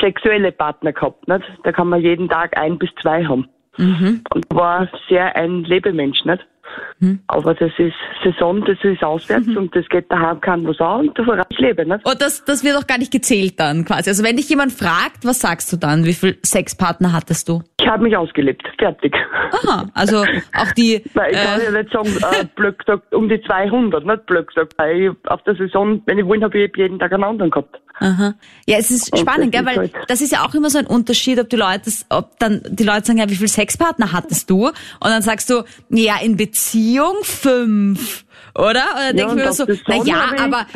sexuelle 0.00 0.52
Partner 0.52 0.92
gehabt. 0.92 1.26
Nicht? 1.28 1.44
Da 1.64 1.72
kann 1.72 1.88
man 1.88 2.00
jeden 2.00 2.28
Tag 2.28 2.56
ein 2.58 2.78
bis 2.78 2.90
zwei 3.00 3.24
haben. 3.24 3.48
Und 3.78 4.46
war 4.50 4.88
sehr 5.08 5.34
ein 5.34 5.64
Lebemensch, 5.64 6.24
nicht? 6.24 6.46
Aber 7.26 7.54
das 7.54 7.72
ist 7.78 7.94
Saison, 8.22 8.64
das 8.64 8.78
ist 8.82 9.02
auswärts 9.02 9.48
und 9.48 9.74
das 9.74 9.86
geht 9.88 10.10
daheim 10.10 10.40
kann 10.40 10.66
was 10.66 10.80
an 10.80 11.08
und 11.08 11.18
davor 11.18 11.40
ich 11.50 11.58
lebe, 11.58 11.84
nicht? 11.84 12.06
Und 12.06 12.22
das, 12.22 12.44
das 12.44 12.62
wird 12.64 12.76
auch 12.76 12.86
gar 12.86 12.98
nicht 12.98 13.12
gezählt 13.12 13.58
dann 13.58 13.84
quasi. 13.84 14.08
Also 14.08 14.24
wenn 14.24 14.36
dich 14.36 14.48
jemand 14.48 14.72
fragt, 14.72 15.24
was 15.24 15.40
sagst 15.40 15.72
du 15.72 15.76
dann? 15.76 16.04
Wie 16.04 16.12
viele 16.12 16.36
Sexpartner 16.42 17.12
hattest 17.12 17.48
du? 17.48 17.62
Ich 17.80 17.86
habe 17.86 18.04
mich 18.04 18.16
ausgelebt, 18.16 18.62
fertig. 18.78 19.16
Aha, 19.50 19.86
also 19.94 20.18
auch 20.56 20.72
die... 20.76 21.02
Weil 21.14 21.32
ich 21.32 21.42
kann 21.42 21.60
äh, 21.60 21.64
ja 21.64 21.82
nicht 21.82 21.92
sagen, 21.92 22.40
äh, 22.40 22.44
blöd 22.54 22.78
gesagt, 22.78 23.14
um 23.14 23.28
die 23.28 23.42
200, 23.42 24.06
nicht 24.06 24.26
blöd 24.26 24.46
gesagt. 24.46 24.74
Weil 24.78 25.00
ich 25.00 25.10
auf 25.30 25.42
der 25.42 25.56
Saison, 25.56 26.00
wenn 26.06 26.18
ich 26.18 26.24
wollen, 26.24 26.44
habe 26.44 26.56
ich 26.56 26.76
jeden 26.76 27.00
Tag 27.00 27.12
einen 27.12 27.24
anderen 27.24 27.50
gehabt. 27.50 27.81
Aha. 28.02 28.34
Ja, 28.66 28.78
es 28.78 28.90
ist 28.90 29.16
spannend, 29.16 29.52
gell, 29.52 29.64
weil 29.64 29.76
halt- 29.76 29.92
das 30.08 30.20
ist 30.20 30.32
ja 30.32 30.44
auch 30.44 30.54
immer 30.54 30.70
so 30.70 30.78
ein 30.78 30.86
Unterschied, 30.86 31.38
ob 31.38 31.48
die 31.48 31.56
Leute, 31.56 31.92
ob 32.08 32.38
dann 32.40 32.60
die 32.68 32.82
Leute 32.82 33.06
sagen, 33.06 33.18
ja, 33.18 33.28
wie 33.30 33.36
viele 33.36 33.48
Sexpartner 33.48 34.10
hattest 34.12 34.50
du? 34.50 34.66
Und 34.68 34.74
dann 35.00 35.22
sagst 35.22 35.48
du, 35.50 35.62
ja, 35.90 36.16
in 36.20 36.36
Beziehung 36.36 37.14
fünf, 37.22 38.24
oder? 38.54 38.84
Dann 38.94 39.16
denke 39.16 39.32
ich 39.32 39.44
mir 39.44 39.52
so, 39.52 39.64
na 39.86 39.96
ja, 40.04 40.32
aber 40.38 40.66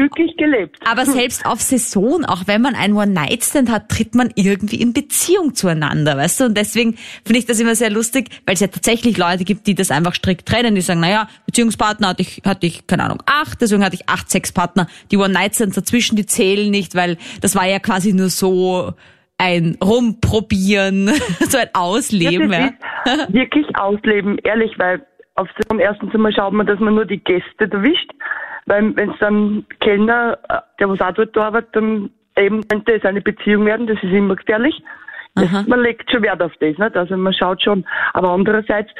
aber 0.84 1.04
selbst 1.04 1.44
auf 1.44 1.60
Saison, 1.60 2.24
auch 2.24 2.42
wenn 2.46 2.62
man 2.62 2.74
einen 2.74 2.94
One-Night-Stand 2.94 3.70
hat, 3.70 3.88
tritt 3.88 4.14
man 4.14 4.30
irgendwie 4.34 4.76
in 4.76 4.92
Beziehung 4.92 5.54
zueinander, 5.54 6.16
weißt 6.16 6.40
du? 6.40 6.44
Und 6.46 6.56
deswegen 6.56 6.94
finde 7.24 7.38
ich 7.38 7.46
das 7.46 7.60
immer 7.60 7.74
sehr 7.74 7.90
lustig, 7.90 8.30
weil 8.46 8.54
es 8.54 8.60
ja 8.60 8.68
tatsächlich 8.68 9.18
Leute 9.18 9.44
gibt, 9.44 9.66
die 9.66 9.74
das 9.74 9.90
einfach 9.90 10.14
strikt 10.14 10.46
trennen, 10.46 10.74
die 10.74 10.80
sagen, 10.80 11.00
naja, 11.00 11.28
Beziehungspartner 11.46 12.08
hatte 12.08 12.22
ich, 12.22 12.42
hatte 12.44 12.66
ich, 12.66 12.86
keine 12.86 13.04
Ahnung, 13.04 13.22
acht, 13.26 13.60
deswegen 13.60 13.84
hatte 13.84 13.96
ich 13.96 14.08
acht 14.08 14.30
Sexpartner. 14.30 14.86
Die 15.10 15.16
One-Night-Stands 15.16 15.76
dazwischen, 15.76 16.16
die 16.16 16.26
zählen 16.26 16.70
nicht, 16.70 16.94
weil 16.94 17.18
das 17.40 17.54
war 17.54 17.66
ja 17.66 17.78
quasi 17.78 18.12
nur 18.12 18.30
so 18.30 18.94
ein 19.38 19.76
Rumprobieren, 19.82 21.08
so 21.48 21.58
ein 21.58 21.68
Ausleben, 21.74 22.52
ja. 22.52 22.70
ist 23.04 23.32
wirklich 23.32 23.66
ausleben, 23.76 24.38
ehrlich, 24.44 24.72
weil 24.78 25.04
auf 25.36 25.48
Saison 25.58 25.78
erstens 25.78 26.14
einmal 26.14 26.32
schaut 26.32 26.52
man, 26.52 26.66
dass 26.66 26.80
man 26.80 26.94
nur 26.94 27.04
die 27.06 27.18
Gäste 27.22 27.70
erwischt, 27.70 28.10
weil 28.66 28.96
wenn 28.96 29.10
es 29.10 29.18
dann 29.20 29.64
Kellner, 29.80 30.38
äh, 30.48 30.58
der 30.80 30.88
was 30.88 31.00
auch 31.00 31.12
dort 31.12 31.36
arbeitet, 31.36 31.74
dann 31.76 32.10
eben 32.36 32.66
könnte 32.68 32.94
es 32.94 33.04
eine 33.04 33.20
Beziehung 33.20 33.64
werden, 33.66 33.86
das 33.86 33.96
ist 34.02 34.12
immer 34.12 34.36
gefährlich. 34.36 34.82
Das, 35.34 35.66
man 35.66 35.80
legt 35.82 36.10
schon 36.10 36.22
Wert 36.22 36.42
auf 36.42 36.52
das, 36.60 36.78
nicht? 36.78 36.96
also 36.96 37.14
man 37.16 37.34
schaut 37.34 37.62
schon, 37.62 37.86
aber 38.14 38.30
andererseits, 38.30 38.90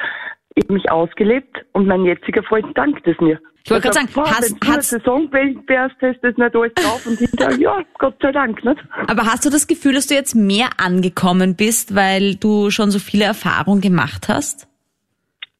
ich 0.53 0.63
habe 0.65 0.73
mich 0.73 0.91
ausgelebt 0.91 1.65
und 1.73 1.87
mein 1.87 2.05
jetziger 2.05 2.43
Freund 2.43 2.77
dankt 2.77 3.07
es 3.07 3.19
mir. 3.19 3.39
Ich 3.63 3.71
wollte 3.71 3.87
Er 3.89 3.91
gerade 3.91 4.07
sagen, 4.07 4.13
"Boah, 4.13 4.29
hast- 4.29 4.51
wenn 4.51 4.59
du 4.59 4.67
eine 4.67 4.77
hast- 4.77 4.89
Saison 4.91 5.31
gewesen 5.31 5.63
wärst, 5.67 5.95
hast 6.01 6.23
du 6.23 6.31
das 6.31 6.37
nicht 6.37 6.55
alles 6.55 6.73
drauf 6.75 7.05
und 7.07 7.17
hinterher, 7.17 7.57
ja, 7.59 7.79
Gott 7.97 8.15
sei 8.21 8.31
Dank, 8.31 8.63
nicht? 8.63 8.77
Aber 9.07 9.23
hast 9.25 9.45
du 9.45 9.49
das 9.49 9.65
Gefühl, 9.67 9.93
dass 9.93 10.05
du 10.07 10.13
jetzt 10.13 10.35
mehr 10.35 10.69
angekommen 10.77 11.55
bist, 11.55 11.95
weil 11.95 12.35
du 12.35 12.69
schon 12.69 12.91
so 12.91 12.99
viele 12.99 13.25
Erfahrungen 13.25 13.81
gemacht 13.81 14.27
hast? 14.29 14.67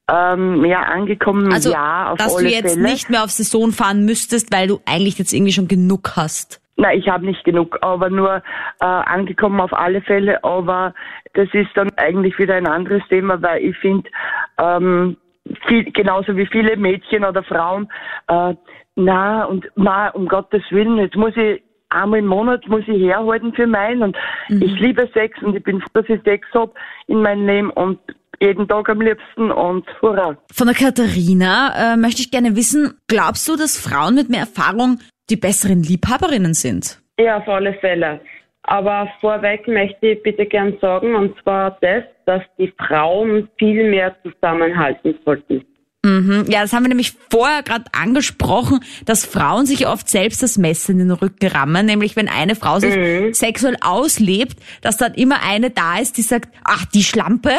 Ähm, 0.09 0.63
ja, 0.63 0.83
angekommen, 0.83 1.51
Also, 1.51 1.71
ja, 1.71 2.11
auf 2.11 2.17
dass 2.17 2.35
alle 2.35 2.47
du 2.47 2.53
jetzt 2.53 2.73
Fälle. 2.75 2.89
nicht 2.89 3.09
mehr 3.09 3.23
auf 3.23 3.29
Saison 3.29 3.71
fahren 3.71 4.05
müsstest, 4.05 4.53
weil 4.53 4.67
du 4.67 4.79
eigentlich 4.85 5.19
jetzt 5.19 5.33
irgendwie 5.33 5.51
schon 5.51 5.67
genug 5.67 6.15
hast. 6.15 6.61
Nein, 6.77 6.99
ich 6.99 7.09
habe 7.09 7.25
nicht 7.25 7.43
genug, 7.43 7.77
aber 7.81 8.09
nur 8.09 8.41
äh, 8.79 8.85
angekommen 8.85 9.59
auf 9.59 9.73
alle 9.73 10.01
Fälle. 10.01 10.43
Aber 10.43 10.93
das 11.33 11.49
ist 11.51 11.69
dann 11.75 11.89
eigentlich 11.97 12.37
wieder 12.39 12.55
ein 12.55 12.67
anderes 12.67 13.01
Thema, 13.09 13.41
weil 13.41 13.63
ich 13.63 13.77
finde, 13.77 14.09
ähm, 14.59 15.17
viel, 15.67 15.91
genauso 15.91 16.37
wie 16.37 16.45
viele 16.45 16.77
Mädchen 16.77 17.25
oder 17.25 17.43
Frauen, 17.43 17.89
äh, 18.27 18.53
na 18.95 19.45
und 19.45 19.69
na, 19.75 20.09
um 20.09 20.27
Gottes 20.27 20.63
Willen, 20.69 20.97
jetzt 20.97 21.15
muss 21.15 21.35
ich 21.35 21.61
einmal 21.89 22.19
im 22.19 22.27
Monat 22.27 22.67
muss 22.67 22.81
ich 22.87 23.01
herhalten 23.01 23.53
für 23.53 23.67
meinen 23.67 24.03
und 24.03 24.17
ich 24.49 24.79
liebe 24.79 25.09
Sex 25.13 25.41
und 25.41 25.55
ich 25.55 25.63
bin 25.63 25.79
froh, 25.79 26.01
dass 26.01 26.09
ich 26.09 26.21
Sex 26.23 26.45
hab 26.53 26.73
in 27.07 27.21
meinem 27.21 27.45
Leben 27.47 27.69
und 27.71 27.99
jeden 28.41 28.67
Tag 28.67 28.89
am 28.89 29.01
liebsten 29.01 29.51
und 29.51 29.85
hurra. 30.01 30.37
Von 30.53 30.67
der 30.67 30.75
Katharina 30.75 31.93
äh, 31.93 31.97
möchte 31.97 32.21
ich 32.21 32.31
gerne 32.31 32.55
wissen, 32.55 32.93
glaubst 33.07 33.47
du, 33.47 33.55
dass 33.55 33.77
Frauen 33.77 34.15
mit 34.15 34.29
mehr 34.29 34.41
Erfahrung 34.41 34.99
die 35.29 35.35
besseren 35.35 35.83
Liebhaberinnen 35.83 36.53
sind? 36.53 37.01
Ja, 37.19 37.37
auf 37.37 37.47
alle 37.47 37.73
Fälle. 37.75 38.21
Aber 38.63 39.09
vorweg 39.21 39.67
möchte 39.67 40.07
ich 40.07 40.23
bitte 40.23 40.45
gern 40.45 40.77
sagen, 40.81 41.15
und 41.15 41.35
zwar 41.41 41.77
das, 41.81 42.03
dass 42.25 42.43
die 42.57 42.73
Frauen 42.77 43.47
viel 43.57 43.89
mehr 43.89 44.15
zusammenhalten 44.23 45.15
sollten. 45.23 45.65
Mhm. 46.03 46.45
Ja, 46.49 46.61
das 46.61 46.73
haben 46.73 46.83
wir 46.83 46.89
nämlich 46.89 47.13
vorher 47.29 47.63
gerade 47.63 47.85
angesprochen, 47.91 48.79
dass 49.05 49.25
Frauen 49.25 49.65
sich 49.65 49.87
oft 49.87 50.07
selbst 50.07 50.43
das 50.43 50.57
Messer 50.57 50.91
in 50.91 50.99
den 50.99 51.11
Rücken 51.11 51.47
rammen, 51.47 51.85
nämlich 51.85 52.15
wenn 52.15 52.29
eine 52.29 52.55
Frau 52.55 52.79
sich 52.79 52.93
sexuell 53.35 53.77
auslebt, 53.81 54.57
dass 54.81 54.97
dann 54.97 55.13
immer 55.15 55.43
eine 55.43 55.69
da 55.69 55.97
ist, 55.99 56.17
die 56.17 56.21
sagt, 56.21 56.53
ach, 56.63 56.85
die 56.85 57.03
Schlampe, 57.03 57.51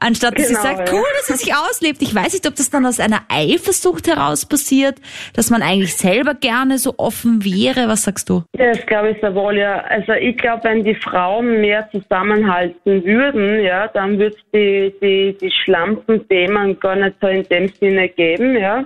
anstatt 0.00 0.38
dass 0.38 0.48
sie 0.48 0.54
Genau, 0.54 0.62
sagt, 0.64 0.88
ja. 0.88 0.94
cool, 0.94 1.04
dass 1.16 1.26
sie 1.28 1.44
sich 1.44 1.54
auslebt. 1.54 2.02
Ich 2.02 2.14
weiß 2.14 2.32
nicht, 2.32 2.46
ob 2.46 2.54
das 2.56 2.70
dann 2.70 2.84
aus 2.86 3.00
einer 3.00 3.20
Eifersucht 3.28 4.08
heraus 4.08 4.46
passiert, 4.46 4.96
dass 5.34 5.50
man 5.50 5.62
eigentlich 5.62 5.94
selber 5.96 6.34
gerne 6.34 6.78
so 6.78 6.94
offen 6.96 7.44
wäre. 7.44 7.88
Was 7.88 8.02
sagst 8.02 8.28
du? 8.30 8.42
Ja, 8.58 8.72
Das 8.72 8.84
glaube 8.86 9.10
ich 9.10 9.20
sehr 9.20 9.34
wohl, 9.34 9.56
ja. 9.58 9.78
Also 9.82 10.12
ich 10.12 10.36
glaube, 10.36 10.64
wenn 10.64 10.84
die 10.84 10.94
Frauen 10.94 11.60
mehr 11.60 11.88
zusammenhalten 11.92 13.04
würden, 13.04 13.60
ja, 13.60 13.88
dann 13.88 14.18
würde 14.18 14.36
es 14.36 14.42
die, 14.52 14.94
die, 15.02 15.36
die 15.40 15.50
Schlampen-Themen 15.64 16.78
gar 16.80 16.96
nicht 16.96 17.16
so 17.20 17.26
in 17.28 17.44
dem 17.44 17.68
Sinne 17.68 18.08
geben, 18.08 18.56
ja. 18.56 18.84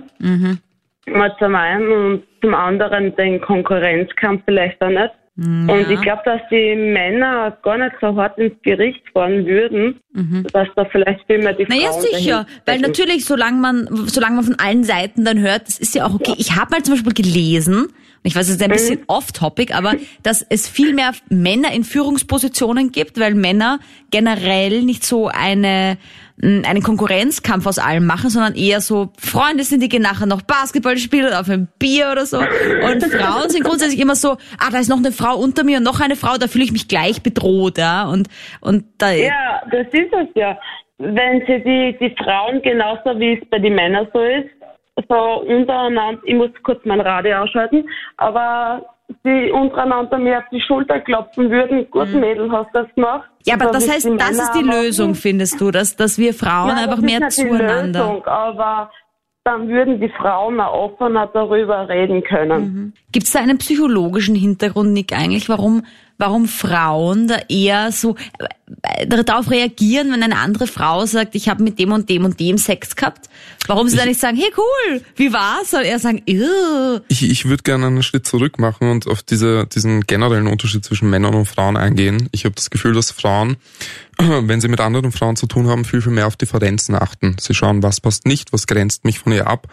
Mal 1.07 1.35
zum 1.39 1.55
einen 1.55 1.91
und 1.91 2.23
zum 2.41 2.53
anderen 2.55 3.15
den 3.15 3.39
Konkurrenzkampf 3.41 4.41
vielleicht 4.45 4.81
auch 4.81 4.89
nicht. 4.89 5.11
Und 5.37 5.87
ich 5.89 6.01
glaube, 6.01 6.21
dass 6.23 6.39
die 6.49 6.75
Männer 6.75 7.57
gar 7.61 7.77
nicht 7.77 7.95
so 7.99 8.15
hart 8.15 8.37
ins 8.37 8.53
Gericht 8.61 9.01
fahren 9.11 9.45
würden, 9.45 9.99
dass 10.53 10.69
da 10.77 10.85
vielleicht 10.85 11.25
viel 11.27 11.39
mehr 11.39 11.51
die 11.51 11.65
Naja, 11.65 11.91
Frauen 11.91 12.01
sicher. 12.01 12.13
dahinter 12.13 12.47
Weil 12.65 12.79
natürlich, 12.79 13.25
solange 13.25 13.59
man, 13.59 13.89
solange 14.07 14.37
man 14.37 14.45
von 14.45 14.59
allen 14.59 14.85
Seiten 14.85 15.25
dann 15.25 15.39
hört, 15.39 15.67
das 15.67 15.77
ist 15.77 15.93
ja 15.93 16.05
auch 16.05 16.13
okay. 16.13 16.35
Ich 16.37 16.55
habe 16.55 16.71
mal 16.71 16.83
zum 16.83 16.93
Beispiel 16.93 17.13
gelesen, 17.13 17.87
ich 18.23 18.33
weiß, 18.33 18.47
es 18.47 18.55
ist 18.55 18.63
ein 18.63 18.71
bisschen 18.71 19.03
off-topic, 19.07 19.73
aber 19.73 19.95
dass 20.23 20.41
es 20.41 20.69
viel 20.69 20.93
mehr 20.93 21.11
Männer 21.29 21.73
in 21.73 21.83
Führungspositionen 21.83 22.93
gibt, 22.93 23.19
weil 23.19 23.35
Männer 23.35 23.79
generell 24.11 24.83
nicht 24.83 25.05
so 25.05 25.27
eine 25.27 25.97
einen 26.41 26.83
Konkurrenzkampf 26.83 27.65
aus 27.65 27.79
allem 27.79 28.05
machen, 28.05 28.29
sondern 28.29 28.55
eher 28.55 28.81
so 28.81 29.09
Freunde 29.17 29.63
sind, 29.63 29.81
die 29.81 29.87
gehen 29.87 30.01
nachher 30.01 30.25
noch 30.25 30.41
Basketball 30.41 30.97
spielen 30.97 31.27
oder 31.27 31.39
auf 31.39 31.49
ein 31.49 31.69
Bier 31.79 32.09
oder 32.11 32.25
so. 32.25 32.39
Und 32.39 33.03
Frauen 33.11 33.49
sind 33.49 33.63
grundsätzlich 33.63 34.01
immer 34.01 34.15
so, 34.15 34.31
ah, 34.59 34.69
da 34.71 34.79
ist 34.79 34.89
noch 34.89 34.97
eine 34.97 35.13
Frau 35.13 35.37
unter 35.37 35.63
mir 35.63 35.77
und 35.77 35.83
noch 35.83 36.01
eine 36.01 36.15
Frau, 36.15 36.37
da 36.37 36.47
fühle 36.47 36.65
ich 36.65 36.73
mich 36.73 36.87
gleich 36.87 37.23
bedroht, 37.23 37.77
ja. 37.77 38.03
Und, 38.03 38.27
und 38.59 38.83
da, 38.97 39.11
Ja, 39.11 39.61
das 39.71 39.87
ist 39.91 40.13
es 40.13 40.27
ja. 40.35 40.57
Wenn 40.97 41.41
sie 41.45 41.61
die, 41.63 41.97
die 41.99 42.15
Frauen 42.21 42.61
genauso 42.61 43.17
wie 43.19 43.33
es 43.33 43.49
bei 43.49 43.59
den 43.59 43.75
Männern 43.75 44.07
so 44.13 44.21
ist, 44.21 44.49
so 45.09 45.41
untereinander, 45.41 46.21
ich 46.25 46.35
muss 46.35 46.51
kurz 46.63 46.79
mein 46.85 47.01
Radio 47.01 47.37
ausschalten, 47.37 47.87
aber 48.17 48.85
sie 49.23 49.51
untereinander 49.51 50.17
mir 50.17 50.39
auf 50.39 50.45
die 50.51 50.61
Schulter 50.61 50.99
klopfen 50.99 51.49
würden, 51.49 51.89
gut 51.91 52.13
Mädel, 52.13 52.51
hast 52.51 52.73
du 52.73 52.83
das 52.83 52.95
gemacht? 52.95 53.29
Ja, 53.45 53.55
aber 53.55 53.71
das 53.71 53.89
heißt, 53.89 54.05
die 54.05 54.17
das 54.17 54.31
ist 54.31 54.53
die 54.53 54.63
machen. 54.63 54.83
Lösung, 54.83 55.15
findest 55.15 55.61
du, 55.61 55.71
dass, 55.71 55.95
dass 55.95 56.17
wir 56.17 56.33
Frauen 56.33 56.69
ja, 56.69 56.75
einfach 56.75 56.95
das 56.95 57.05
mehr 57.05 57.27
ist 57.27 57.37
nicht 57.37 57.49
Die 57.49 57.49
zueinander. 57.49 57.99
Lösung, 57.99 58.25
aber 58.25 58.91
dann 59.43 59.67
würden 59.67 59.99
die 59.99 60.09
Frauen 60.09 60.59
auch 60.59 60.99
offener 60.99 61.29
darüber 61.31 61.87
reden 61.87 62.23
können. 62.23 62.93
Gibt 63.11 63.27
es 63.27 63.33
da 63.33 63.39
einen 63.39 63.59
psychologischen 63.59 64.35
Hintergrund, 64.35 64.91
Nick, 64.91 65.13
eigentlich, 65.13 65.49
warum 65.49 65.83
warum 66.17 66.47
Frauen 66.47 67.27
da 67.27 67.39
eher 67.49 67.91
so 67.91 68.15
äh, 68.83 69.07
darauf 69.07 69.51
reagieren, 69.51 70.11
wenn 70.11 70.23
eine 70.23 70.37
andere 70.37 70.67
Frau 70.67 71.05
sagt, 71.05 71.35
ich 71.35 71.49
habe 71.49 71.63
mit 71.63 71.77
dem 71.79 71.91
und 71.91 72.09
dem 72.09 72.25
und 72.25 72.39
dem 72.39 72.57
Sex 72.57 72.95
gehabt. 72.95 73.29
Warum 73.67 73.89
sie 73.89 73.97
dann 73.97 74.07
nicht 74.07 74.19
sagen, 74.19 74.37
hey 74.37 74.51
cool, 74.57 75.01
wie 75.15 75.33
war's? 75.33 75.71
Soll 75.71 75.83
er 75.83 75.99
sagen, 75.99 76.21
Ew. 76.25 76.99
Ich, 77.07 77.23
ich 77.23 77.45
würde 77.45 77.63
gerne 77.63 77.87
einen 77.87 78.03
Schritt 78.03 78.25
zurück 78.25 78.59
machen 78.59 78.89
und 78.89 79.07
auf 79.07 79.23
diese, 79.23 79.65
diesen 79.67 80.01
generellen 80.01 80.47
Unterschied 80.47 80.85
zwischen 80.85 81.09
Männern 81.09 81.35
und 81.35 81.47
Frauen 81.47 81.77
eingehen. 81.77 82.29
Ich 82.31 82.45
habe 82.45 82.55
das 82.55 82.69
Gefühl, 82.69 82.93
dass 82.93 83.11
Frauen, 83.11 83.57
wenn 84.17 84.61
sie 84.61 84.67
mit 84.67 84.79
anderen 84.79 85.11
Frauen 85.11 85.35
zu 85.35 85.47
tun 85.47 85.67
haben, 85.67 85.85
viel, 85.85 86.01
viel 86.01 86.11
mehr 86.11 86.27
auf 86.27 86.35
Differenzen 86.35 86.95
achten. 86.95 87.35
Sie 87.39 87.53
schauen, 87.53 87.83
was 87.83 88.01
passt 88.01 88.25
nicht, 88.25 88.53
was 88.53 88.67
grenzt 88.67 89.03
mich 89.03 89.19
von 89.19 89.33
ihr 89.33 89.47
ab. 89.47 89.67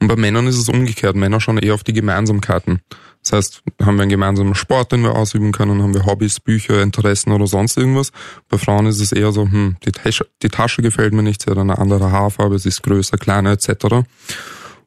Und 0.00 0.08
bei 0.08 0.16
Männern 0.16 0.46
ist 0.46 0.58
es 0.58 0.68
umgekehrt. 0.68 1.16
Männer 1.16 1.40
schauen 1.40 1.58
eher 1.58 1.74
auf 1.74 1.84
die 1.84 1.94
Gemeinsamkeiten. 1.94 2.80
Das 3.26 3.32
heißt, 3.32 3.62
haben 3.82 3.96
wir 3.96 4.02
einen 4.02 4.10
gemeinsamen 4.10 4.54
Sport, 4.54 4.92
den 4.92 5.02
wir 5.02 5.16
ausüben 5.16 5.50
können, 5.50 5.82
haben 5.82 5.94
wir 5.94 6.06
Hobbys, 6.06 6.38
Bücher, 6.38 6.80
Interessen 6.80 7.32
oder 7.32 7.48
sonst 7.48 7.76
irgendwas. 7.76 8.12
Bei 8.48 8.56
Frauen 8.56 8.86
ist 8.86 9.00
es 9.00 9.10
eher 9.10 9.32
so, 9.32 9.42
hm, 9.42 9.76
die 9.84 9.90
Tasche, 9.90 10.28
die 10.44 10.48
Tasche 10.48 10.80
gefällt 10.80 11.12
mir 11.12 11.24
nicht, 11.24 11.42
sie 11.42 11.50
hat 11.50 11.58
eine 11.58 11.76
andere 11.76 12.12
Haarfarbe, 12.12 12.56
sie 12.60 12.68
ist 12.68 12.84
größer, 12.84 13.18
kleiner 13.18 13.50
etc. 13.50 14.06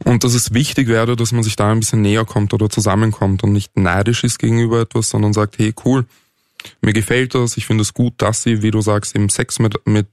Und 0.05 0.23
dass 0.23 0.33
es 0.35 0.53
wichtig 0.53 0.87
wäre, 0.87 1.17
dass 1.17 1.33
man 1.33 1.43
sich 1.43 1.57
da 1.57 1.69
ein 1.69 1.81
bisschen 1.81 2.01
näher 2.01 2.23
kommt 2.23 2.53
oder 2.53 2.69
zusammenkommt 2.69 3.43
und 3.43 3.51
nicht 3.51 3.75
neidisch 3.75 4.23
ist 4.23 4.39
gegenüber 4.39 4.79
etwas, 4.79 5.09
sondern 5.09 5.33
sagt, 5.33 5.59
hey 5.59 5.73
cool, 5.83 6.05
mir 6.81 6.93
gefällt 6.93 7.35
das, 7.35 7.57
ich 7.57 7.65
finde 7.65 7.81
es 7.81 7.93
gut, 7.93 8.13
dass 8.17 8.43
sie, 8.43 8.61
wie 8.61 8.71
du 8.71 8.79
sagst, 8.79 9.17
eben 9.17 9.27
Sex 9.27 9.59
mit, 9.59 9.85
mit 9.85 10.07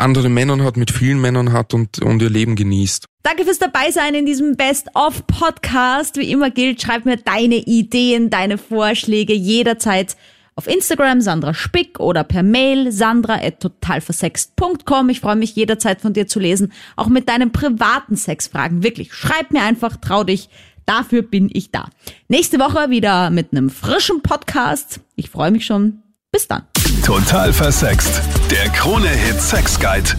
anderen 0.00 0.34
Männern 0.34 0.62
hat, 0.62 0.76
mit 0.76 0.90
vielen 0.90 1.20
Männern 1.20 1.52
hat 1.52 1.74
und, 1.74 2.00
und 2.00 2.22
ihr 2.22 2.30
Leben 2.30 2.56
genießt. 2.56 3.04
Danke 3.22 3.44
fürs 3.44 3.58
Dabeisein 3.58 4.14
in 4.14 4.24
diesem 4.26 4.56
Best-of-Podcast. 4.56 6.16
Wie 6.16 6.30
immer 6.30 6.50
gilt, 6.50 6.80
schreib 6.80 7.04
mir 7.04 7.16
deine 7.16 7.56
Ideen, 7.56 8.30
deine 8.30 8.58
Vorschläge 8.58 9.34
jederzeit 9.34 10.16
auf 10.54 10.66
Instagram 10.66 11.20
Sandra 11.20 11.52
Spick 11.54 12.00
oder 12.00 12.24
per 12.24 12.42
Mail 12.42 12.90
sandra.totalversext.com. 12.90 15.08
Ich 15.08 15.20
freue 15.20 15.36
mich 15.36 15.54
jederzeit 15.54 16.00
von 16.00 16.14
dir 16.14 16.26
zu 16.26 16.40
lesen, 16.40 16.72
auch 16.96 17.06
mit 17.06 17.28
deinen 17.28 17.52
privaten 17.52 18.16
Sexfragen. 18.16 18.82
Wirklich, 18.82 19.14
schreib 19.14 19.52
mir 19.52 19.62
einfach, 19.62 19.98
trau 19.98 20.24
dich. 20.24 20.48
Dafür 20.84 21.22
bin 21.22 21.48
ich 21.52 21.70
da. 21.70 21.88
Nächste 22.28 22.58
Woche 22.58 22.90
wieder 22.90 23.30
mit 23.30 23.52
einem 23.52 23.70
frischen 23.70 24.20
Podcast. 24.22 25.00
Ich 25.14 25.30
freue 25.30 25.50
mich 25.50 25.66
schon. 25.66 26.02
Bis 26.32 26.48
dann. 26.48 26.62
Total 27.08 27.54
versext. 27.54 28.20
Der 28.50 28.68
Krone-Hit 28.68 29.40
Sex 29.40 29.80
Guide. 29.80 30.10